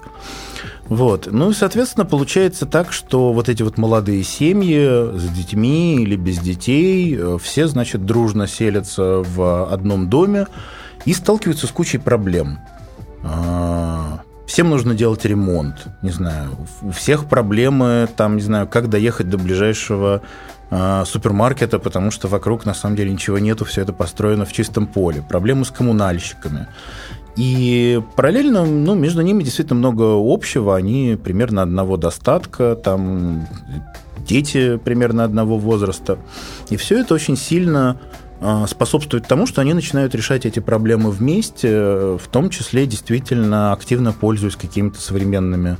Вот. 0.85 1.29
Ну 1.31 1.51
и, 1.51 1.53
соответственно, 1.53 2.05
получается 2.05 2.65
так, 2.65 2.91
что 2.91 3.31
вот 3.31 3.47
эти 3.47 3.63
вот 3.63 3.77
молодые 3.77 4.23
семьи 4.23 5.17
с 5.17 5.29
детьми 5.29 6.03
или 6.03 6.17
без 6.17 6.39
детей, 6.39 7.15
э, 7.17 7.37
все, 7.41 7.67
значит, 7.67 8.05
дружно 8.05 8.47
селятся 8.47 9.23
в 9.23 9.71
одном 9.71 10.09
доме 10.09 10.47
и 11.05 11.13
сталкиваются 11.13 11.67
с 11.67 11.71
кучей 11.71 11.97
проблем 11.97 12.59
а, 13.23 14.21
всем 14.51 14.69
нужно 14.69 14.93
делать 14.95 15.23
ремонт, 15.23 15.87
не 16.01 16.09
знаю, 16.11 16.49
у 16.81 16.91
всех 16.91 17.27
проблемы, 17.27 18.09
там, 18.17 18.35
не 18.35 18.41
знаю, 18.41 18.67
как 18.67 18.89
доехать 18.89 19.29
до 19.29 19.37
ближайшего 19.37 20.21
э, 20.69 21.03
супермаркета, 21.05 21.79
потому 21.79 22.11
что 22.11 22.27
вокруг 22.27 22.65
на 22.65 22.73
самом 22.73 22.97
деле 22.97 23.13
ничего 23.13 23.39
нету, 23.39 23.63
все 23.63 23.81
это 23.81 23.93
построено 23.93 24.43
в 24.43 24.51
чистом 24.51 24.87
поле, 24.87 25.21
проблемы 25.21 25.63
с 25.63 25.71
коммунальщиками. 25.71 26.67
И 27.37 28.01
параллельно, 28.17 28.65
ну, 28.65 28.93
между 28.93 29.21
ними 29.21 29.41
действительно 29.41 29.79
много 29.79 30.03
общего, 30.21 30.75
они 30.75 31.17
примерно 31.23 31.61
одного 31.61 31.95
достатка, 31.95 32.75
там 32.75 33.47
дети 34.27 34.75
примерно 34.83 35.23
одного 35.23 35.57
возраста. 35.57 36.17
И 36.69 36.75
все 36.75 36.99
это 36.99 37.13
очень 37.13 37.37
сильно 37.37 38.01
а, 38.01 38.20
способствует 38.67 39.27
тому, 39.27 39.45
что 39.45 39.62
они 39.62 39.73
начинают 39.73 40.15
решать 40.15 40.45
эти 40.45 40.60
проблемы 40.60 41.12
вместе, 41.12 41.69
в 42.17 42.27
том 42.32 42.49
числе 42.49 42.86
действительно 42.88 43.71
активно 43.71 44.13
пользуясь 44.13 44.56
какими-то 44.56 44.99
современными 44.99 45.77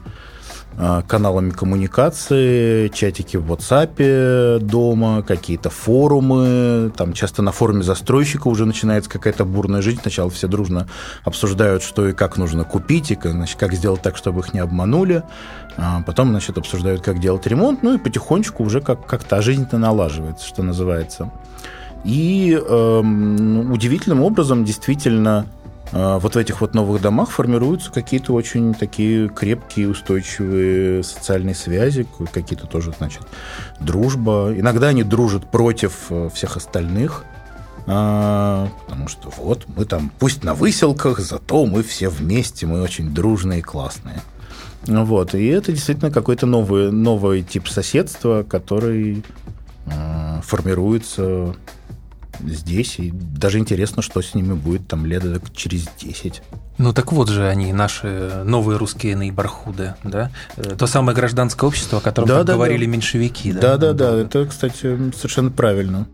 а, 0.78 1.02
каналами 1.02 1.50
коммуникации, 1.50 2.88
чатики 2.90 3.36
в 3.36 3.52
WhatsApp 3.52 4.60
дома, 4.60 5.22
какие-то 5.22 5.70
форумы. 5.70 6.92
Там 6.96 7.14
часто 7.14 7.42
на 7.42 7.52
форуме 7.52 7.84
застройщика 7.84 8.48
уже 8.48 8.66
начинается 8.66 9.10
какая-то 9.10 9.44
бурная 9.44 9.82
жизнь. 9.82 10.00
Сначала 10.02 10.30
все 10.30 10.48
дружно 10.48 10.88
обсуждают, 11.24 11.84
что 11.84 12.08
и 12.08 12.14
как 12.14 12.38
нужно 12.38 12.64
купить, 12.64 13.12
и 13.12 13.18
значит, 13.22 13.60
как 13.60 13.74
сделать 13.74 14.02
так, 14.02 14.16
чтобы 14.16 14.42
их 14.42 14.54
не 14.54 14.60
обманули. 14.60 15.24
А 15.78 16.02
потом, 16.04 16.30
значит, 16.30 16.58
обсуждают, 16.58 17.02
как 17.02 17.20
делать 17.20 17.46
ремонт. 17.48 17.84
Ну 17.84 17.96
и 17.96 17.98
потихонечку 17.98 18.64
уже 18.64 18.82
как- 18.82 19.06
как-то 19.06 19.38
а 19.38 19.42
жизнь-то 19.42 19.78
налаживается, 19.78 20.48
что 20.48 20.64
называется. 20.64 21.32
И 22.04 22.60
э, 22.60 23.00
удивительным 23.00 24.22
образом 24.22 24.66
действительно 24.66 25.46
э, 25.92 26.18
вот 26.20 26.36
в 26.36 26.38
этих 26.38 26.62
вот 26.62 26.74
новых 26.74 27.02
домах 27.02 27.30
формируются 27.30 27.92
какие-то 27.92 28.34
очень 28.34 28.74
такие 28.74 29.30
крепкие, 29.30 29.90
устойчивые 29.90 31.04
социальные 31.04 31.56
связи, 31.56 32.08
какие-то 32.32 32.66
тоже, 32.66 32.94
значит, 32.98 33.22
дружба. 33.80 34.54
Иногда 34.56 34.88
они 34.88 35.04
дружат 35.04 35.50
против 35.52 36.08
э, 36.10 36.30
всех 36.34 36.58
остальных, 36.58 37.24
а, 37.88 38.70
потому 38.86 39.08
что 39.08 39.30
вот 39.38 39.66
мы 39.76 39.86
там, 39.86 40.12
пусть 40.20 40.44
на 40.44 40.54
выселках, 40.54 41.20
зато 41.20 41.66
мы 41.66 41.84
все 41.84 42.10
вместе, 42.10 42.66
мы 42.66 42.82
очень 42.82 43.14
дружные 43.14 43.60
и 43.60 43.64
классные. 43.64 44.22
Вот, 44.86 45.36
и 45.36 45.46
это 45.46 45.72
действительно 45.72 46.10
какой-то 46.12 46.48
новый, 46.48 46.92
новый 46.92 47.44
тип 47.44 47.68
соседства, 47.68 48.44
который 48.44 49.24
э, 49.86 50.42
формируется 50.44 51.56
здесь, 52.46 53.00
и 53.00 53.12
даже 53.12 53.60
интересно, 53.60 54.02
что 54.02 54.22
с 54.22 54.34
ними 54.34 54.54
будет 54.54 54.88
там 54.88 55.06
лет 55.06 55.24
через 55.56 55.88
10. 56.00 56.42
Ну 56.78 56.94
так 56.94 57.12
вот 57.12 57.30
же 57.30 57.48
они, 57.48 57.74
наши 57.74 58.44
новые 58.46 58.78
русские 58.78 59.16
нейборхуды, 59.16 59.96
да? 60.04 60.32
Э, 60.58 60.76
то 60.76 60.88
самое 60.88 61.16
гражданское 61.16 61.66
общество, 61.66 62.00
о 62.00 62.02
котором 62.02 62.28
да, 62.28 62.44
да, 62.44 62.54
говорили 62.54 62.86
да. 62.86 62.92
меньшевики. 62.92 63.54
Да, 63.54 63.78
да, 63.78 63.78
да, 63.78 63.94
да, 63.94 64.18
это, 64.18 64.46
кстати, 64.46 65.12
совершенно 65.14 65.52
правильно. 65.52 66.08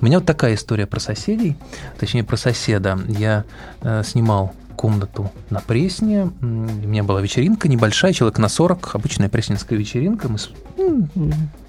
У 0.00 0.04
меня 0.04 0.18
вот 0.18 0.26
такая 0.26 0.54
история 0.54 0.86
про 0.86 1.00
соседей, 1.00 1.56
точнее 1.98 2.24
про 2.24 2.36
соседа. 2.36 2.98
Я 3.08 3.44
э, 3.80 4.02
снимал 4.04 4.54
комнату 4.76 5.30
на 5.50 5.60
Пресне. 5.60 6.30
У 6.40 6.46
меня 6.46 7.02
была 7.02 7.20
вечеринка 7.20 7.68
небольшая, 7.68 8.12
человек 8.12 8.38
на 8.38 8.48
40, 8.48 8.94
обычная 8.94 9.28
пресненская 9.28 9.78
вечеринка. 9.78 10.28
Мы 10.28 10.38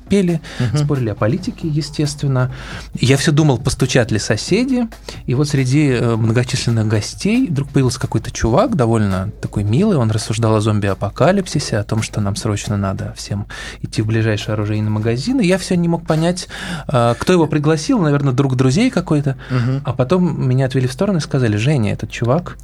пели, 0.09 0.41
угу. 0.59 0.77
спорили 0.77 1.09
о 1.09 1.15
политике, 1.15 1.67
естественно. 1.67 2.51
Я 2.99 3.17
все 3.17 3.31
думал, 3.31 3.57
постучат 3.57 4.11
ли 4.11 4.19
соседи. 4.19 4.87
И 5.25 5.35
вот 5.35 5.47
среди 5.47 5.89
э, 5.89 6.15
многочисленных 6.15 6.87
гостей 6.87 7.47
вдруг 7.47 7.69
появился 7.69 7.99
какой-то 7.99 8.31
чувак, 8.31 8.75
довольно 8.75 9.31
такой 9.41 9.63
милый. 9.63 9.97
Он 9.97 10.11
рассуждал 10.11 10.55
о 10.55 10.61
зомби-апокалипсисе, 10.61 11.77
о 11.77 11.83
том, 11.83 12.01
что 12.01 12.21
нам 12.21 12.35
срочно 12.35 12.77
надо 12.77 13.13
всем 13.15 13.47
идти 13.81 14.01
в 14.01 14.07
ближайший 14.07 14.53
оружейный 14.53 14.89
магазин. 14.89 15.39
И 15.39 15.45
я 15.45 15.57
все 15.57 15.77
не 15.77 15.87
мог 15.87 16.05
понять, 16.05 16.47
э, 16.87 17.15
кто 17.17 17.33
его 17.33 17.47
пригласил. 17.47 17.99
Наверное, 17.99 18.33
друг 18.33 18.55
друзей 18.55 18.89
какой-то. 18.89 19.37
Угу. 19.49 19.81
А 19.85 19.93
потом 19.93 20.47
меня 20.47 20.65
отвели 20.65 20.87
в 20.87 20.93
сторону 20.93 21.19
и 21.19 21.21
сказали, 21.21 21.55
Женя, 21.55 21.93
этот 21.93 22.11
чувак 22.11 22.57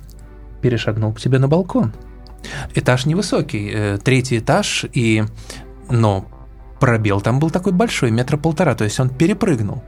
перешагнул 0.62 1.14
к 1.14 1.22
тебе 1.22 1.40
на 1.40 1.48
балкон. 1.48 1.94
Этаж 2.74 3.06
невысокий, 3.06 3.72
э, 3.74 3.98
третий 4.04 4.40
этаж, 4.40 4.86
и 4.94 5.24
но 5.90 6.26
пробел 6.80 7.22
там 7.22 7.40
был 7.40 7.50
такой 7.50 7.74
большой, 7.74 8.12
метра 8.12 8.38
полтора, 8.38 8.76
то 8.76 8.84
есть 8.84 9.00
он 9.00 9.10
перепрыгнул. 9.10 9.84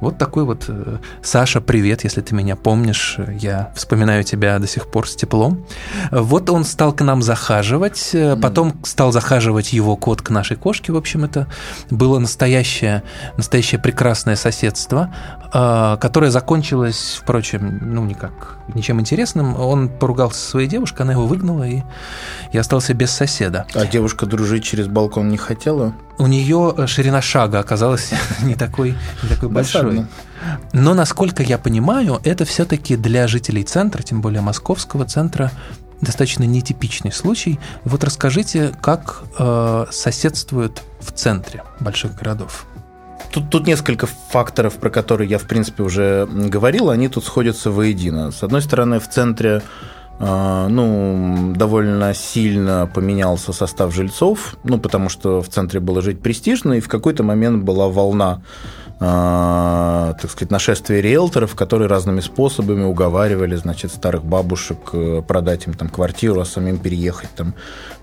Вот 0.00 0.18
такой 0.18 0.44
вот 0.44 0.64
э, 0.68 0.98
Саша, 1.22 1.60
привет, 1.60 2.04
если 2.04 2.20
ты 2.20 2.34
меня 2.34 2.56
помнишь, 2.56 3.18
я 3.38 3.72
вспоминаю 3.74 4.24
тебя 4.24 4.58
до 4.58 4.66
сих 4.66 4.90
пор 4.90 5.08
с 5.08 5.14
теплом. 5.14 5.64
Вот 6.10 6.50
он 6.50 6.64
стал 6.64 6.92
к 6.92 7.02
нам 7.02 7.22
захаживать, 7.22 8.10
э, 8.12 8.36
потом 8.36 8.74
стал 8.84 9.12
захаживать 9.12 9.72
его 9.72 9.96
кот 9.96 10.22
к 10.22 10.30
нашей 10.30 10.56
кошке. 10.56 10.92
В 10.92 10.96
общем, 10.96 11.24
это 11.24 11.46
было 11.90 12.18
настоящее, 12.18 13.02
настоящее 13.36 13.80
прекрасное 13.80 14.36
соседство, 14.36 15.14
э, 15.52 15.96
которое 16.00 16.30
закончилось, 16.30 17.20
впрочем, 17.22 17.78
ну 17.80 18.04
никак, 18.04 18.58
ничем 18.74 19.00
интересным. 19.00 19.58
Он 19.58 19.88
поругался 19.88 20.40
со 20.40 20.50
своей 20.50 20.68
девушкой, 20.68 21.02
она 21.02 21.12
его 21.12 21.26
выгнала, 21.26 21.64
и 21.64 21.82
я 22.52 22.60
остался 22.60 22.94
без 22.94 23.10
соседа. 23.10 23.66
А 23.74 23.86
девушка 23.86 24.26
дружить 24.26 24.64
через 24.64 24.88
балкон 24.88 25.28
не 25.28 25.36
хотела? 25.38 25.94
У 26.18 26.26
нее 26.32 26.86
ширина 26.86 27.20
шага 27.20 27.58
оказалась 27.58 28.10
не 28.42 28.54
такой, 28.54 28.94
не 29.22 29.28
такой 29.28 29.48
большой. 29.48 30.06
Но, 30.72 30.94
насколько 30.94 31.42
я 31.42 31.58
понимаю, 31.58 32.20
это 32.24 32.44
все-таки 32.44 32.96
для 32.96 33.28
жителей 33.28 33.62
центра, 33.62 34.02
тем 34.02 34.20
более 34.20 34.40
московского 34.40 35.04
центра, 35.04 35.52
достаточно 36.00 36.44
нетипичный 36.44 37.12
случай. 37.12 37.60
Вот 37.84 38.02
расскажите, 38.02 38.72
как 38.80 39.22
э, 39.38 39.86
соседствуют 39.90 40.82
в 41.00 41.12
центре 41.12 41.62
больших 41.78 42.16
городов. 42.16 42.66
Тут, 43.30 43.50
тут 43.50 43.66
несколько 43.66 44.06
факторов, 44.06 44.74
про 44.74 44.90
которые 44.90 45.30
я, 45.30 45.38
в 45.38 45.46
принципе, 45.46 45.84
уже 45.84 46.26
говорил, 46.26 46.90
они 46.90 47.08
тут 47.08 47.24
сходятся 47.24 47.70
воедино. 47.70 48.32
С 48.32 48.42
одной 48.42 48.62
стороны, 48.62 48.98
в 48.98 49.08
центре 49.08 49.50
э, 49.50 49.62
ну, 50.18 51.52
довольно 51.56 52.14
сильно 52.14 52.88
поменялся 52.92 53.52
состав 53.52 53.92
жильцов, 53.94 54.56
ну, 54.62 54.78
потому 54.78 55.08
что 55.08 55.42
в 55.42 55.48
центре 55.48 55.80
было 55.80 56.00
жить 56.00 56.20
престижно, 56.20 56.74
и 56.74 56.80
в 56.80 56.88
какой-то 56.88 57.24
момент 57.24 57.64
была 57.64 57.88
волна 57.88 58.42
а, 59.04 60.14
так 60.20 60.30
сказать, 60.30 60.52
нашествие 60.52 61.00
риэлторов, 61.00 61.56
которые 61.56 61.88
разными 61.88 62.20
способами 62.20 62.84
уговаривали, 62.84 63.56
значит, 63.56 63.92
старых 63.92 64.24
бабушек 64.24 64.78
э, 64.92 65.22
продать 65.26 65.66
им 65.66 65.74
там 65.74 65.88
квартиру, 65.88 66.40
а 66.40 66.44
самим 66.44 66.78
переехать 66.78 67.30
там 67.34 67.54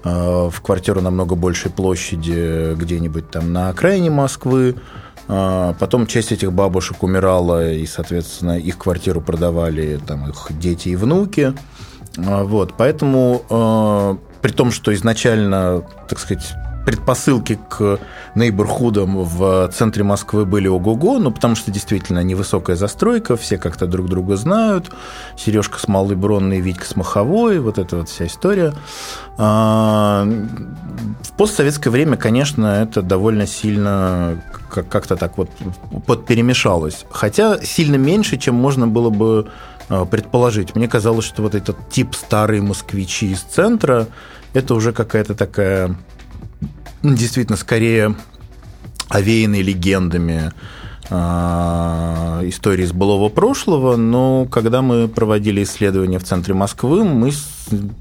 э, 0.03 0.49
в 0.49 0.61
квартиру 0.61 0.99
намного 0.99 1.35
большей 1.35 1.71
площади 1.71 2.75
где-нибудь 2.75 3.31
там 3.31 3.53
на 3.53 3.69
окраине 3.69 4.09
Москвы. 4.09 4.75
А, 5.29 5.73
потом 5.79 6.05
часть 6.05 6.33
этих 6.33 6.51
бабушек 6.51 7.01
умирала, 7.01 7.71
и, 7.71 7.85
соответственно, 7.85 8.59
их 8.59 8.77
квартиру 8.77 9.21
продавали 9.21 10.01
там 10.05 10.27
их 10.29 10.47
дети 10.49 10.89
и 10.89 10.97
внуки. 10.97 11.53
А, 12.17 12.43
вот, 12.43 12.73
поэтому 12.77 13.43
э, 13.49 14.15
при 14.41 14.51
том, 14.51 14.71
что 14.71 14.93
изначально, 14.93 15.83
так 16.07 16.19
сказать, 16.19 16.53
предпосылки 16.85 17.59
к 17.69 17.99
нейборхудам 18.35 19.23
в 19.23 19.69
центре 19.73 20.03
Москвы 20.03 20.45
были 20.45 20.67
ого-го, 20.67 21.19
ну, 21.19 21.31
потому 21.31 21.55
что 21.55 21.71
действительно 21.71 22.23
невысокая 22.23 22.75
застройка, 22.75 23.35
все 23.35 23.57
как-то 23.57 23.85
друг 23.85 24.07
друга 24.07 24.35
знают, 24.37 24.89
Сережка 25.37 25.79
с 25.79 25.87
Малой 25.87 26.15
Бронной, 26.15 26.61
Витька 26.61 26.85
с 26.85 26.95
Маховой, 26.95 27.59
вот 27.59 27.77
эта 27.77 27.97
вот 27.97 28.09
вся 28.09 28.25
история. 28.25 28.73
А, 29.37 30.27
в 31.21 31.31
постсоветское 31.33 31.91
время, 31.91 32.17
конечно, 32.17 32.65
это 32.65 33.01
довольно 33.01 33.45
сильно 33.45 34.41
как-то 34.69 35.15
так 35.15 35.37
вот 35.37 35.49
подперемешалось, 36.05 37.05
хотя 37.11 37.59
сильно 37.63 37.95
меньше, 37.95 38.37
чем 38.37 38.55
можно 38.55 38.87
было 38.87 39.09
бы 39.09 39.49
предположить. 40.11 40.75
Мне 40.75 40.87
казалось, 40.87 41.25
что 41.25 41.41
вот 41.41 41.55
этот 41.55 41.89
тип 41.89 42.13
старые 42.15 42.61
москвичи 42.61 43.31
из 43.31 43.41
центра, 43.41 44.07
это 44.53 44.75
уже 44.75 44.93
какая-то 44.93 45.35
такая 45.35 45.95
действительно 47.01 47.57
скорее 47.57 48.15
овеянный 49.09 49.61
легендами 49.61 50.53
истории 51.09 52.83
из 52.83 52.93
былого 52.93 53.29
прошлого, 53.29 53.95
но 53.95 54.45
когда 54.45 54.81
мы 54.81 55.07
проводили 55.07 55.63
исследования 55.63 56.19
в 56.19 56.23
центре 56.23 56.53
Москвы, 56.53 57.03
мы 57.03 57.31
с 57.31 57.47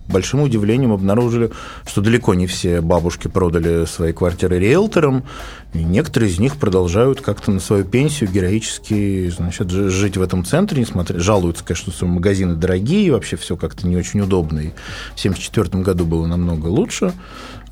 большим 0.08 0.42
удивлением 0.42 0.92
обнаружили, 0.92 1.50
что 1.86 2.00
далеко 2.00 2.34
не 2.34 2.46
все 2.46 2.80
бабушки 2.80 3.28
продали 3.28 3.84
свои 3.86 4.12
квартиры 4.12 4.58
риэлторам, 4.58 5.24
и 5.74 5.78
некоторые 5.78 6.30
из 6.30 6.38
них 6.38 6.56
продолжают 6.56 7.20
как-то 7.20 7.50
на 7.50 7.60
свою 7.60 7.84
пенсию 7.84 8.30
героически 8.30 9.30
значит, 9.30 9.70
жить 9.70 10.16
в 10.16 10.22
этом 10.22 10.44
центре, 10.44 10.80
несмотря 10.80 11.18
жалуются, 11.18 11.64
конечно, 11.64 11.92
что 11.92 12.06
магазины 12.06 12.54
дорогие, 12.54 13.12
вообще 13.12 13.36
все 13.36 13.56
как-то 13.56 13.86
не 13.86 13.96
очень 13.96 14.20
удобно, 14.20 14.60
и 14.60 14.68
в 14.68 15.20
1974 15.20 15.82
году 15.82 16.04
было 16.04 16.26
намного 16.26 16.66
лучше, 16.66 17.12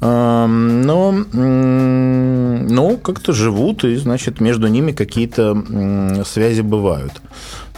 но, 0.00 1.12
но 1.32 2.96
как-то 2.98 3.32
живут, 3.32 3.84
и, 3.84 3.96
значит, 3.96 4.40
между 4.40 4.66
ними 4.66 4.92
какие-то 4.92 6.24
связи 6.26 6.60
бывают. 6.60 7.12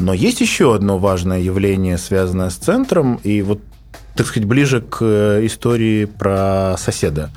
Но 0.01 0.13
есть 0.13 0.41
еще 0.41 0.75
одно 0.75 0.99
важное 0.99 1.41
явление, 1.41 1.99
связанное 1.99 2.51
с 2.51 2.57
центром, 2.57 3.21
и 3.23 3.43
вот, 3.43 3.61
так 4.15 4.27
сказать, 4.27 4.49
ближе 4.49 4.81
к 4.81 4.99
э, 5.01 5.47
истории 5.47 6.05
про 6.05 6.77
соседа, 6.79 7.31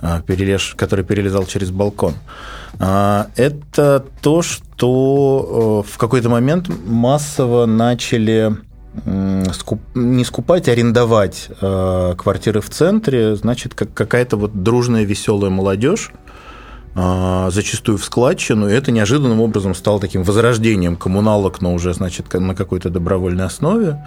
а, 0.00 0.22
который 0.76 1.04
перелезал 1.04 1.46
через 1.46 1.70
балкон. 1.70 2.14
А, 2.78 3.28
это 3.36 4.04
то, 4.20 4.42
что 4.42 5.84
э, 5.86 5.90
в 5.90 5.98
какой-то 5.98 6.28
момент 6.28 6.68
массово 6.68 7.66
начали 7.66 8.56
скуп, 9.52 9.80
не 9.94 10.24
скупать, 10.24 10.68
а 10.68 10.72
арендовать 10.72 11.48
э, 11.60 12.14
квартиры 12.16 12.60
в 12.60 12.70
центре, 12.70 13.36
значит, 13.36 13.74
как 13.74 13.92
какая-то 13.92 14.36
вот 14.36 14.62
дружная 14.62 15.04
веселая 15.04 15.50
молодежь, 15.50 16.12
э, 16.94 17.48
зачастую 17.50 17.98
в 17.98 18.04
складчину, 18.04 18.68
и 18.68 18.72
это 18.72 18.92
неожиданным 18.92 19.40
образом 19.40 19.74
стало 19.74 20.00
таким 20.00 20.22
возрождением 20.22 20.96
коммуналок, 20.96 21.60
но 21.60 21.74
уже, 21.74 21.92
значит, 21.94 22.32
на 22.32 22.54
какой-то 22.54 22.90
добровольной 22.90 23.44
основе. 23.44 24.06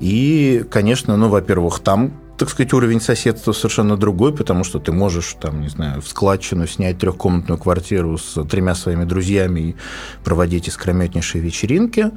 И, 0.00 0.64
конечно, 0.70 1.16
ну, 1.16 1.28
во-первых, 1.28 1.80
там 1.80 2.12
так 2.38 2.50
сказать, 2.50 2.72
уровень 2.72 3.00
соседства 3.00 3.50
совершенно 3.50 3.96
другой, 3.96 4.32
потому 4.32 4.62
что 4.62 4.78
ты 4.78 4.92
можешь, 4.92 5.34
там, 5.40 5.60
не 5.60 5.68
знаю, 5.68 6.00
в 6.00 6.06
складчину 6.06 6.68
снять 6.68 6.98
трехкомнатную 6.98 7.58
квартиру 7.58 8.16
с 8.16 8.44
тремя 8.44 8.76
своими 8.76 9.02
друзьями 9.02 9.60
и 9.60 9.76
проводить 10.22 10.68
искрометнейшие 10.68 11.42
вечеринки. 11.42 12.12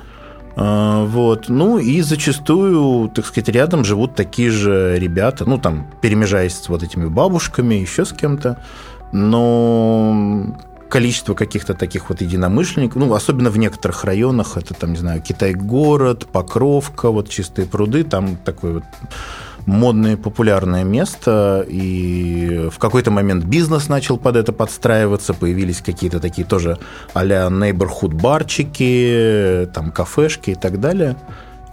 А, 0.56 1.06
вот. 1.06 1.50
Ну 1.50 1.78
и 1.80 2.02
зачастую, 2.02 3.10
так 3.10 3.26
сказать, 3.26 3.50
рядом 3.50 3.86
живут 3.86 4.16
такие 4.16 4.50
же 4.50 4.98
ребята, 5.00 5.46
ну 5.46 5.58
там 5.58 5.88
перемежаясь 6.02 6.56
с 6.56 6.70
вот 6.70 6.84
этими 6.84 7.06
бабушками, 7.08 7.76
еще 7.76 8.06
с 8.06 8.12
кем-то. 8.12 8.58
Но 9.12 10.56
количество 10.92 11.34
каких-то 11.34 11.74
таких 11.74 12.10
вот 12.10 12.22
единомышленников, 12.22 12.98
ну, 12.98 13.14
особенно 13.14 13.50
в 13.50 13.58
некоторых 13.58 14.04
районах, 14.04 14.58
это 14.58 14.74
там, 14.74 14.92
не 14.92 14.98
знаю, 14.98 15.22
Китай-город, 15.22 16.28
Покровка, 16.32 17.10
вот 17.10 17.30
Чистые 17.30 17.66
пруды, 17.66 18.04
там 18.04 18.36
такой 18.36 18.74
вот 18.74 18.84
модное, 19.66 20.18
популярное 20.18 20.84
место, 20.84 21.66
и 21.68 22.70
в 22.72 22.80
какой-то 22.80 23.12
момент 23.12 23.46
бизнес 23.46 23.90
начал 23.90 24.18
под 24.18 24.36
это 24.36 24.52
подстраиваться, 24.54 25.34
появились 25.34 25.82
какие-то 25.82 26.20
такие 26.20 26.46
тоже 26.46 26.78
а-ля 27.14 27.48
neighborhood 27.48 28.14
барчики, 28.14 29.70
там 29.74 29.92
кафешки 29.92 30.52
и 30.52 30.56
так 30.56 30.80
далее. 30.80 31.16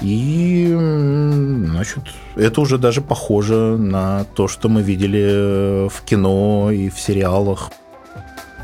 И, 0.00 0.68
значит, 0.70 2.04
это 2.36 2.60
уже 2.60 2.78
даже 2.78 3.00
похоже 3.00 3.76
на 3.76 4.24
то, 4.34 4.46
что 4.46 4.68
мы 4.68 4.82
видели 4.82 5.88
в 5.88 6.02
кино 6.02 6.70
и 6.70 6.88
в 6.88 7.00
сериалах. 7.00 7.70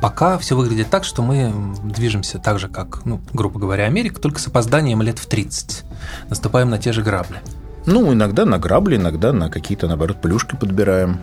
Пока 0.01 0.39
все 0.39 0.55
выглядит 0.55 0.91
так, 0.91 1.03
что 1.03 1.23
мы 1.23 1.53
движемся 1.83 2.39
так 2.39 2.59
же, 2.59 2.69
как, 2.69 3.05
ну, 3.05 3.21
грубо 3.33 3.59
говоря, 3.59 3.85
Америка, 3.85 4.21
только 4.21 4.39
с 4.39 4.47
опозданием 4.47 5.03
лет 5.03 5.19
в 5.19 5.27
30. 5.27 5.83
Наступаем 6.29 6.71
на 6.71 6.79
те 6.79 6.93
же 6.93 7.03
грабли. 7.03 7.41
Ну, 7.87 8.13
иногда 8.13 8.45
на 8.45 8.59
грабли, 8.59 8.97
иногда 8.97 9.33
на 9.33 9.51
какие-то, 9.51 9.87
наоборот, 9.89 10.21
плюшки 10.21 10.57
подбираем. 10.57 11.21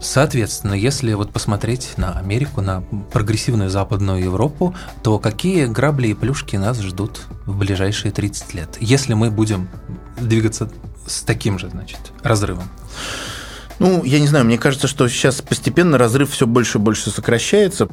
Соответственно, 0.00 0.72
если 0.72 1.12
вот 1.12 1.30
посмотреть 1.30 1.92
на 1.98 2.18
Америку, 2.18 2.62
на 2.62 2.82
прогрессивную 3.12 3.68
Западную 3.68 4.22
Европу, 4.24 4.74
то 5.02 5.18
какие 5.18 5.66
грабли 5.66 6.08
и 6.08 6.14
плюшки 6.14 6.56
нас 6.56 6.80
ждут 6.80 7.20
в 7.44 7.58
ближайшие 7.58 8.10
30 8.10 8.54
лет, 8.54 8.76
если 8.80 9.12
мы 9.12 9.30
будем 9.30 9.68
двигаться 10.18 10.70
с 11.06 11.20
таким 11.20 11.58
же, 11.58 11.68
значит, 11.68 12.00
разрывом? 12.22 12.64
Ну, 13.78 14.02
я 14.02 14.20
не 14.20 14.26
знаю, 14.26 14.46
мне 14.46 14.56
кажется, 14.56 14.88
что 14.88 15.06
сейчас 15.08 15.42
постепенно 15.42 15.98
разрыв 15.98 16.30
все 16.30 16.46
больше 16.46 16.78
и 16.78 16.80
больше 16.80 17.10
сокращается. 17.10 17.88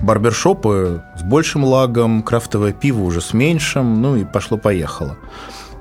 Барбершопы 0.00 1.02
с 1.18 1.22
большим 1.22 1.64
лагом, 1.64 2.22
крафтовое 2.22 2.72
пиво 2.72 3.02
уже 3.02 3.20
с 3.20 3.32
меньшим, 3.32 4.00
ну 4.00 4.16
и 4.16 4.24
пошло-поехало. 4.24 5.18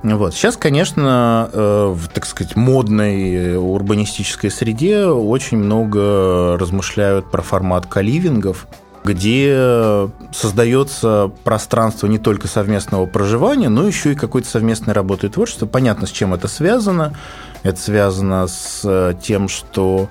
Вот. 0.03 0.33
Сейчас, 0.33 0.57
конечно, 0.57 1.49
э, 1.53 1.93
в, 1.95 2.07
так 2.07 2.25
сказать, 2.25 2.55
модной 2.55 3.55
урбанистической 3.55 4.49
среде 4.49 5.05
очень 5.05 5.57
много 5.57 6.57
размышляют 6.57 7.29
про 7.29 7.43
формат 7.43 7.85
каливингов, 7.85 8.67
где 9.03 10.09
создается 10.31 11.31
пространство 11.43 12.07
не 12.07 12.17
только 12.17 12.47
совместного 12.47 13.05
проживания, 13.05 13.69
но 13.69 13.85
еще 13.87 14.13
и 14.13 14.15
какой-то 14.15 14.47
совместной 14.47 14.93
работы 14.93 15.27
и 15.27 15.29
творчества. 15.29 15.67
Понятно, 15.67 16.07
с 16.07 16.11
чем 16.11 16.33
это 16.33 16.47
связано. 16.47 17.15
Это 17.61 17.79
связано 17.79 18.47
с 18.47 18.81
э, 18.83 19.13
тем, 19.21 19.49
что 19.49 20.09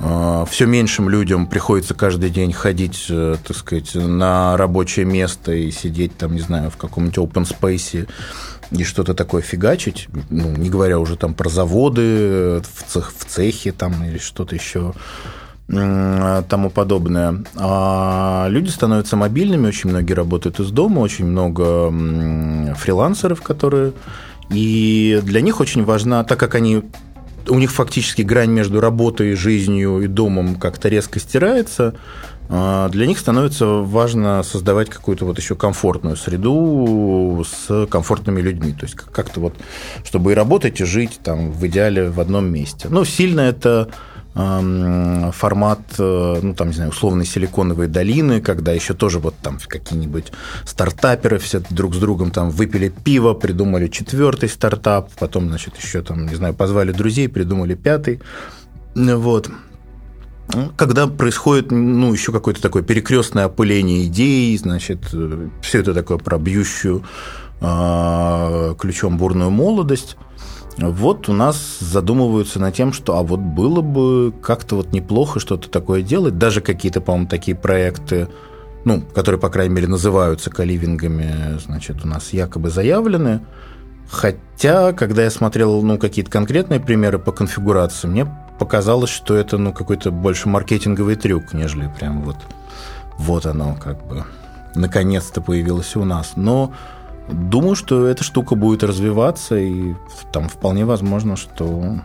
э, 0.00 0.44
все 0.50 0.66
меньшим 0.66 1.08
людям 1.08 1.46
приходится 1.46 1.94
каждый 1.94 2.28
день 2.28 2.52
ходить, 2.52 3.06
так 3.08 3.56
сказать, 3.56 3.94
на 3.94 4.54
рабочее 4.58 5.06
место 5.06 5.52
и 5.52 5.70
сидеть 5.70 6.18
там, 6.18 6.34
не 6.34 6.40
знаю, 6.40 6.70
в 6.70 6.76
каком-нибудь 6.76 7.16
open 7.16 7.48
space 7.48 8.06
и 8.70 8.84
что-то 8.84 9.14
такое 9.14 9.42
фигачить, 9.42 10.08
ну, 10.30 10.50
не 10.56 10.70
говоря 10.70 10.98
уже 10.98 11.16
там 11.16 11.34
про 11.34 11.48
заводы 11.48 12.62
в, 12.62 12.84
цех, 12.86 13.12
в 13.16 13.24
цехе 13.24 13.72
там 13.72 14.04
или 14.04 14.18
что-то 14.18 14.54
еще 14.54 14.94
тому 15.66 16.70
подобное. 16.70 17.44
А 17.56 18.48
люди 18.48 18.70
становятся 18.70 19.16
мобильными, 19.16 19.68
очень 19.68 19.90
многие 19.90 20.14
работают 20.14 20.58
из 20.58 20.70
дома, 20.70 21.00
очень 21.00 21.26
много 21.26 21.90
фрилансеров, 22.74 23.42
которые... 23.42 23.92
И 24.50 25.20
для 25.22 25.40
них 25.42 25.60
очень 25.60 25.84
важна, 25.84 26.24
так 26.24 26.40
как 26.40 26.56
они 26.56 26.82
у 27.50 27.58
них 27.58 27.70
фактически 27.72 28.22
грань 28.22 28.50
между 28.50 28.80
работой, 28.80 29.34
жизнью 29.34 30.00
и 30.00 30.06
домом 30.06 30.54
как-то 30.56 30.88
резко 30.88 31.18
стирается, 31.18 31.94
а, 32.48 32.88
для 32.88 33.06
них 33.06 33.18
становится 33.18 33.66
важно 33.66 34.42
создавать 34.42 34.90
какую-то 34.90 35.24
вот 35.24 35.38
еще 35.38 35.54
комфортную 35.54 36.16
среду 36.16 37.44
с 37.46 37.86
комфортными 37.86 38.40
людьми. 38.40 38.72
То 38.72 38.86
есть 38.86 38.96
как-то 38.96 39.40
вот, 39.40 39.54
чтобы 40.04 40.32
и 40.32 40.34
работать, 40.34 40.80
и 40.80 40.84
жить 40.84 41.20
там 41.22 41.52
в 41.52 41.64
идеале 41.66 42.10
в 42.10 42.18
одном 42.18 42.46
месте. 42.46 42.88
Ну, 42.90 43.04
сильно 43.04 43.42
это 43.42 43.90
формат, 44.32 45.80
э, 45.98 46.38
ну, 46.42 46.54
там, 46.54 46.68
не 46.68 46.74
знаю, 46.74 46.90
условной 46.90 47.26
силиконовой 47.26 47.88
долины, 47.88 48.40
когда 48.40 48.72
еще 48.72 48.94
тоже 48.94 49.18
вот 49.18 49.34
там 49.42 49.58
какие-нибудь 49.66 50.32
стартаперы 50.64 51.38
все 51.38 51.60
друг 51.70 51.94
с 51.94 51.98
другом 51.98 52.30
там 52.30 52.50
выпили 52.50 52.90
пиво, 52.90 53.34
придумали 53.34 53.88
четвертый 53.88 54.48
стартап, 54.48 55.10
потом, 55.18 55.48
значит, 55.48 55.76
еще 55.78 56.02
там, 56.02 56.26
не 56.26 56.36
знаю, 56.36 56.54
позвали 56.54 56.92
друзей, 56.92 57.28
придумали 57.28 57.74
пятый. 57.74 58.20
Вот 58.94 59.50
когда 60.76 61.06
происходит, 61.06 61.70
ну, 61.70 62.12
еще 62.12 62.32
какое-то 62.32 62.60
такое 62.60 62.82
перекрестное 62.82 63.44
опыление 63.44 64.06
идей, 64.06 64.56
значит, 64.58 64.98
э, 65.12 65.48
все 65.62 65.80
это 65.80 65.94
такое 65.94 66.18
про 66.18 66.38
бьющую 66.38 67.04
э, 67.60 68.74
ключом 68.78 69.16
бурную 69.16 69.50
молодость, 69.50 70.16
вот 70.88 71.28
у 71.28 71.34
нас 71.34 71.78
задумываются 71.80 72.58
над 72.58 72.74
тем, 72.74 72.92
что 72.92 73.18
а 73.18 73.22
вот 73.22 73.40
было 73.40 73.82
бы 73.82 74.32
как-то 74.42 74.76
вот 74.76 74.92
неплохо 74.92 75.38
что-то 75.40 75.68
такое 75.68 76.00
делать, 76.00 76.38
даже 76.38 76.62
какие-то, 76.62 77.02
по-моему, 77.02 77.28
такие 77.28 77.56
проекты, 77.56 78.28
ну, 78.84 79.02
которые, 79.14 79.38
по 79.38 79.50
крайней 79.50 79.74
мере, 79.74 79.88
называются 79.88 80.48
каливингами, 80.48 81.58
значит, 81.58 82.04
у 82.04 82.08
нас 82.08 82.32
якобы 82.32 82.70
заявлены, 82.70 83.42
Хотя, 84.10 84.92
когда 84.92 85.22
я 85.22 85.30
смотрел 85.30 85.82
ну, 85.82 85.96
какие-то 85.96 86.30
конкретные 86.30 86.80
примеры 86.80 87.18
по 87.18 87.30
конфигурации, 87.30 88.08
мне 88.08 88.26
показалось, 88.58 89.10
что 89.10 89.36
это 89.36 89.56
ну, 89.56 89.72
какой-то 89.72 90.10
больше 90.10 90.48
маркетинговый 90.48 91.14
трюк, 91.14 91.52
нежели 91.52 91.88
прям 91.98 92.22
вот, 92.22 92.36
вот 93.18 93.46
оно 93.46 93.76
как 93.80 94.04
бы 94.06 94.24
наконец-то 94.74 95.40
появилось 95.40 95.94
у 95.94 96.04
нас. 96.04 96.32
Но 96.34 96.72
думаю, 97.32 97.74
что 97.74 98.06
эта 98.06 98.24
штука 98.24 98.54
будет 98.54 98.82
развиваться, 98.82 99.56
и 99.56 99.94
там 100.32 100.48
вполне 100.48 100.84
возможно, 100.84 101.36
что... 101.36 102.00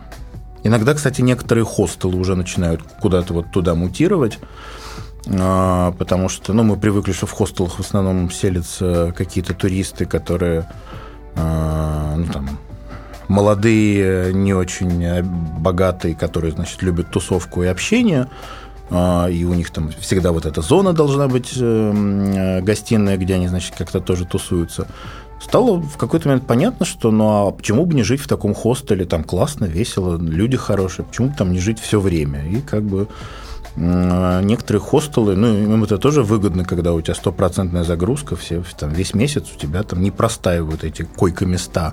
Иногда, 0.62 0.94
кстати, 0.94 1.20
некоторые 1.20 1.64
хостелы 1.64 2.18
уже 2.18 2.34
начинают 2.34 2.82
куда-то 3.00 3.34
вот 3.34 3.52
туда 3.52 3.74
мутировать, 3.74 4.38
а, 5.28 5.92
потому 5.92 6.28
что 6.28 6.52
ну, 6.52 6.64
мы 6.64 6.76
привыкли, 6.76 7.12
что 7.12 7.26
в 7.26 7.32
хостелах 7.32 7.74
в 7.74 7.80
основном 7.80 8.30
селятся 8.30 9.14
какие-то 9.16 9.54
туристы, 9.54 10.06
которые 10.06 10.68
а, 11.36 12.16
ну, 12.16 12.26
там, 12.32 12.58
молодые, 13.28 14.32
не 14.32 14.54
очень 14.54 15.04
э, 15.04 15.22
богатые, 15.22 16.16
которые, 16.16 16.52
значит, 16.52 16.82
любят 16.82 17.10
тусовку 17.10 17.62
и 17.62 17.66
общение, 17.66 18.22
а, 18.22 18.65
и 18.90 19.44
у 19.44 19.54
них 19.54 19.70
там 19.70 19.90
всегда 20.00 20.30
вот 20.32 20.46
эта 20.46 20.62
зона 20.62 20.92
должна 20.92 21.26
быть 21.26 21.52
э, 21.56 21.60
э, 21.60 22.60
гостиная, 22.62 23.16
где 23.16 23.34
они, 23.34 23.48
значит, 23.48 23.74
как-то 23.76 24.00
тоже 24.00 24.26
тусуются. 24.26 24.86
Стало 25.42 25.80
в 25.80 25.96
какой-то 25.96 26.28
момент 26.28 26.46
понятно, 26.46 26.86
что 26.86 27.10
ну 27.10 27.48
а 27.48 27.50
почему 27.50 27.84
бы 27.84 27.94
не 27.94 28.04
жить 28.04 28.20
в 28.20 28.28
таком 28.28 28.54
хостеле, 28.54 29.04
там 29.04 29.24
классно, 29.24 29.64
весело, 29.64 30.16
люди 30.16 30.56
хорошие, 30.56 31.04
почему 31.04 31.28
бы 31.28 31.34
там 31.36 31.52
не 31.52 31.58
жить 31.58 31.80
все 31.80 32.00
время? 32.00 32.46
И 32.48 32.60
как 32.60 32.84
бы 32.84 33.08
некоторые 33.76 34.80
хостелы, 34.80 35.36
ну, 35.36 35.54
им 35.54 35.84
это 35.84 35.98
тоже 35.98 36.22
выгодно, 36.22 36.64
когда 36.64 36.94
у 36.94 37.00
тебя 37.02 37.14
стопроцентная 37.14 37.84
загрузка, 37.84 38.34
все, 38.34 38.64
там, 38.78 38.90
весь 38.90 39.12
месяц 39.12 39.52
у 39.54 39.58
тебя 39.58 39.82
там 39.82 40.00
не 40.00 40.10
простаивают 40.10 40.82
эти 40.82 41.02
койко-места. 41.02 41.92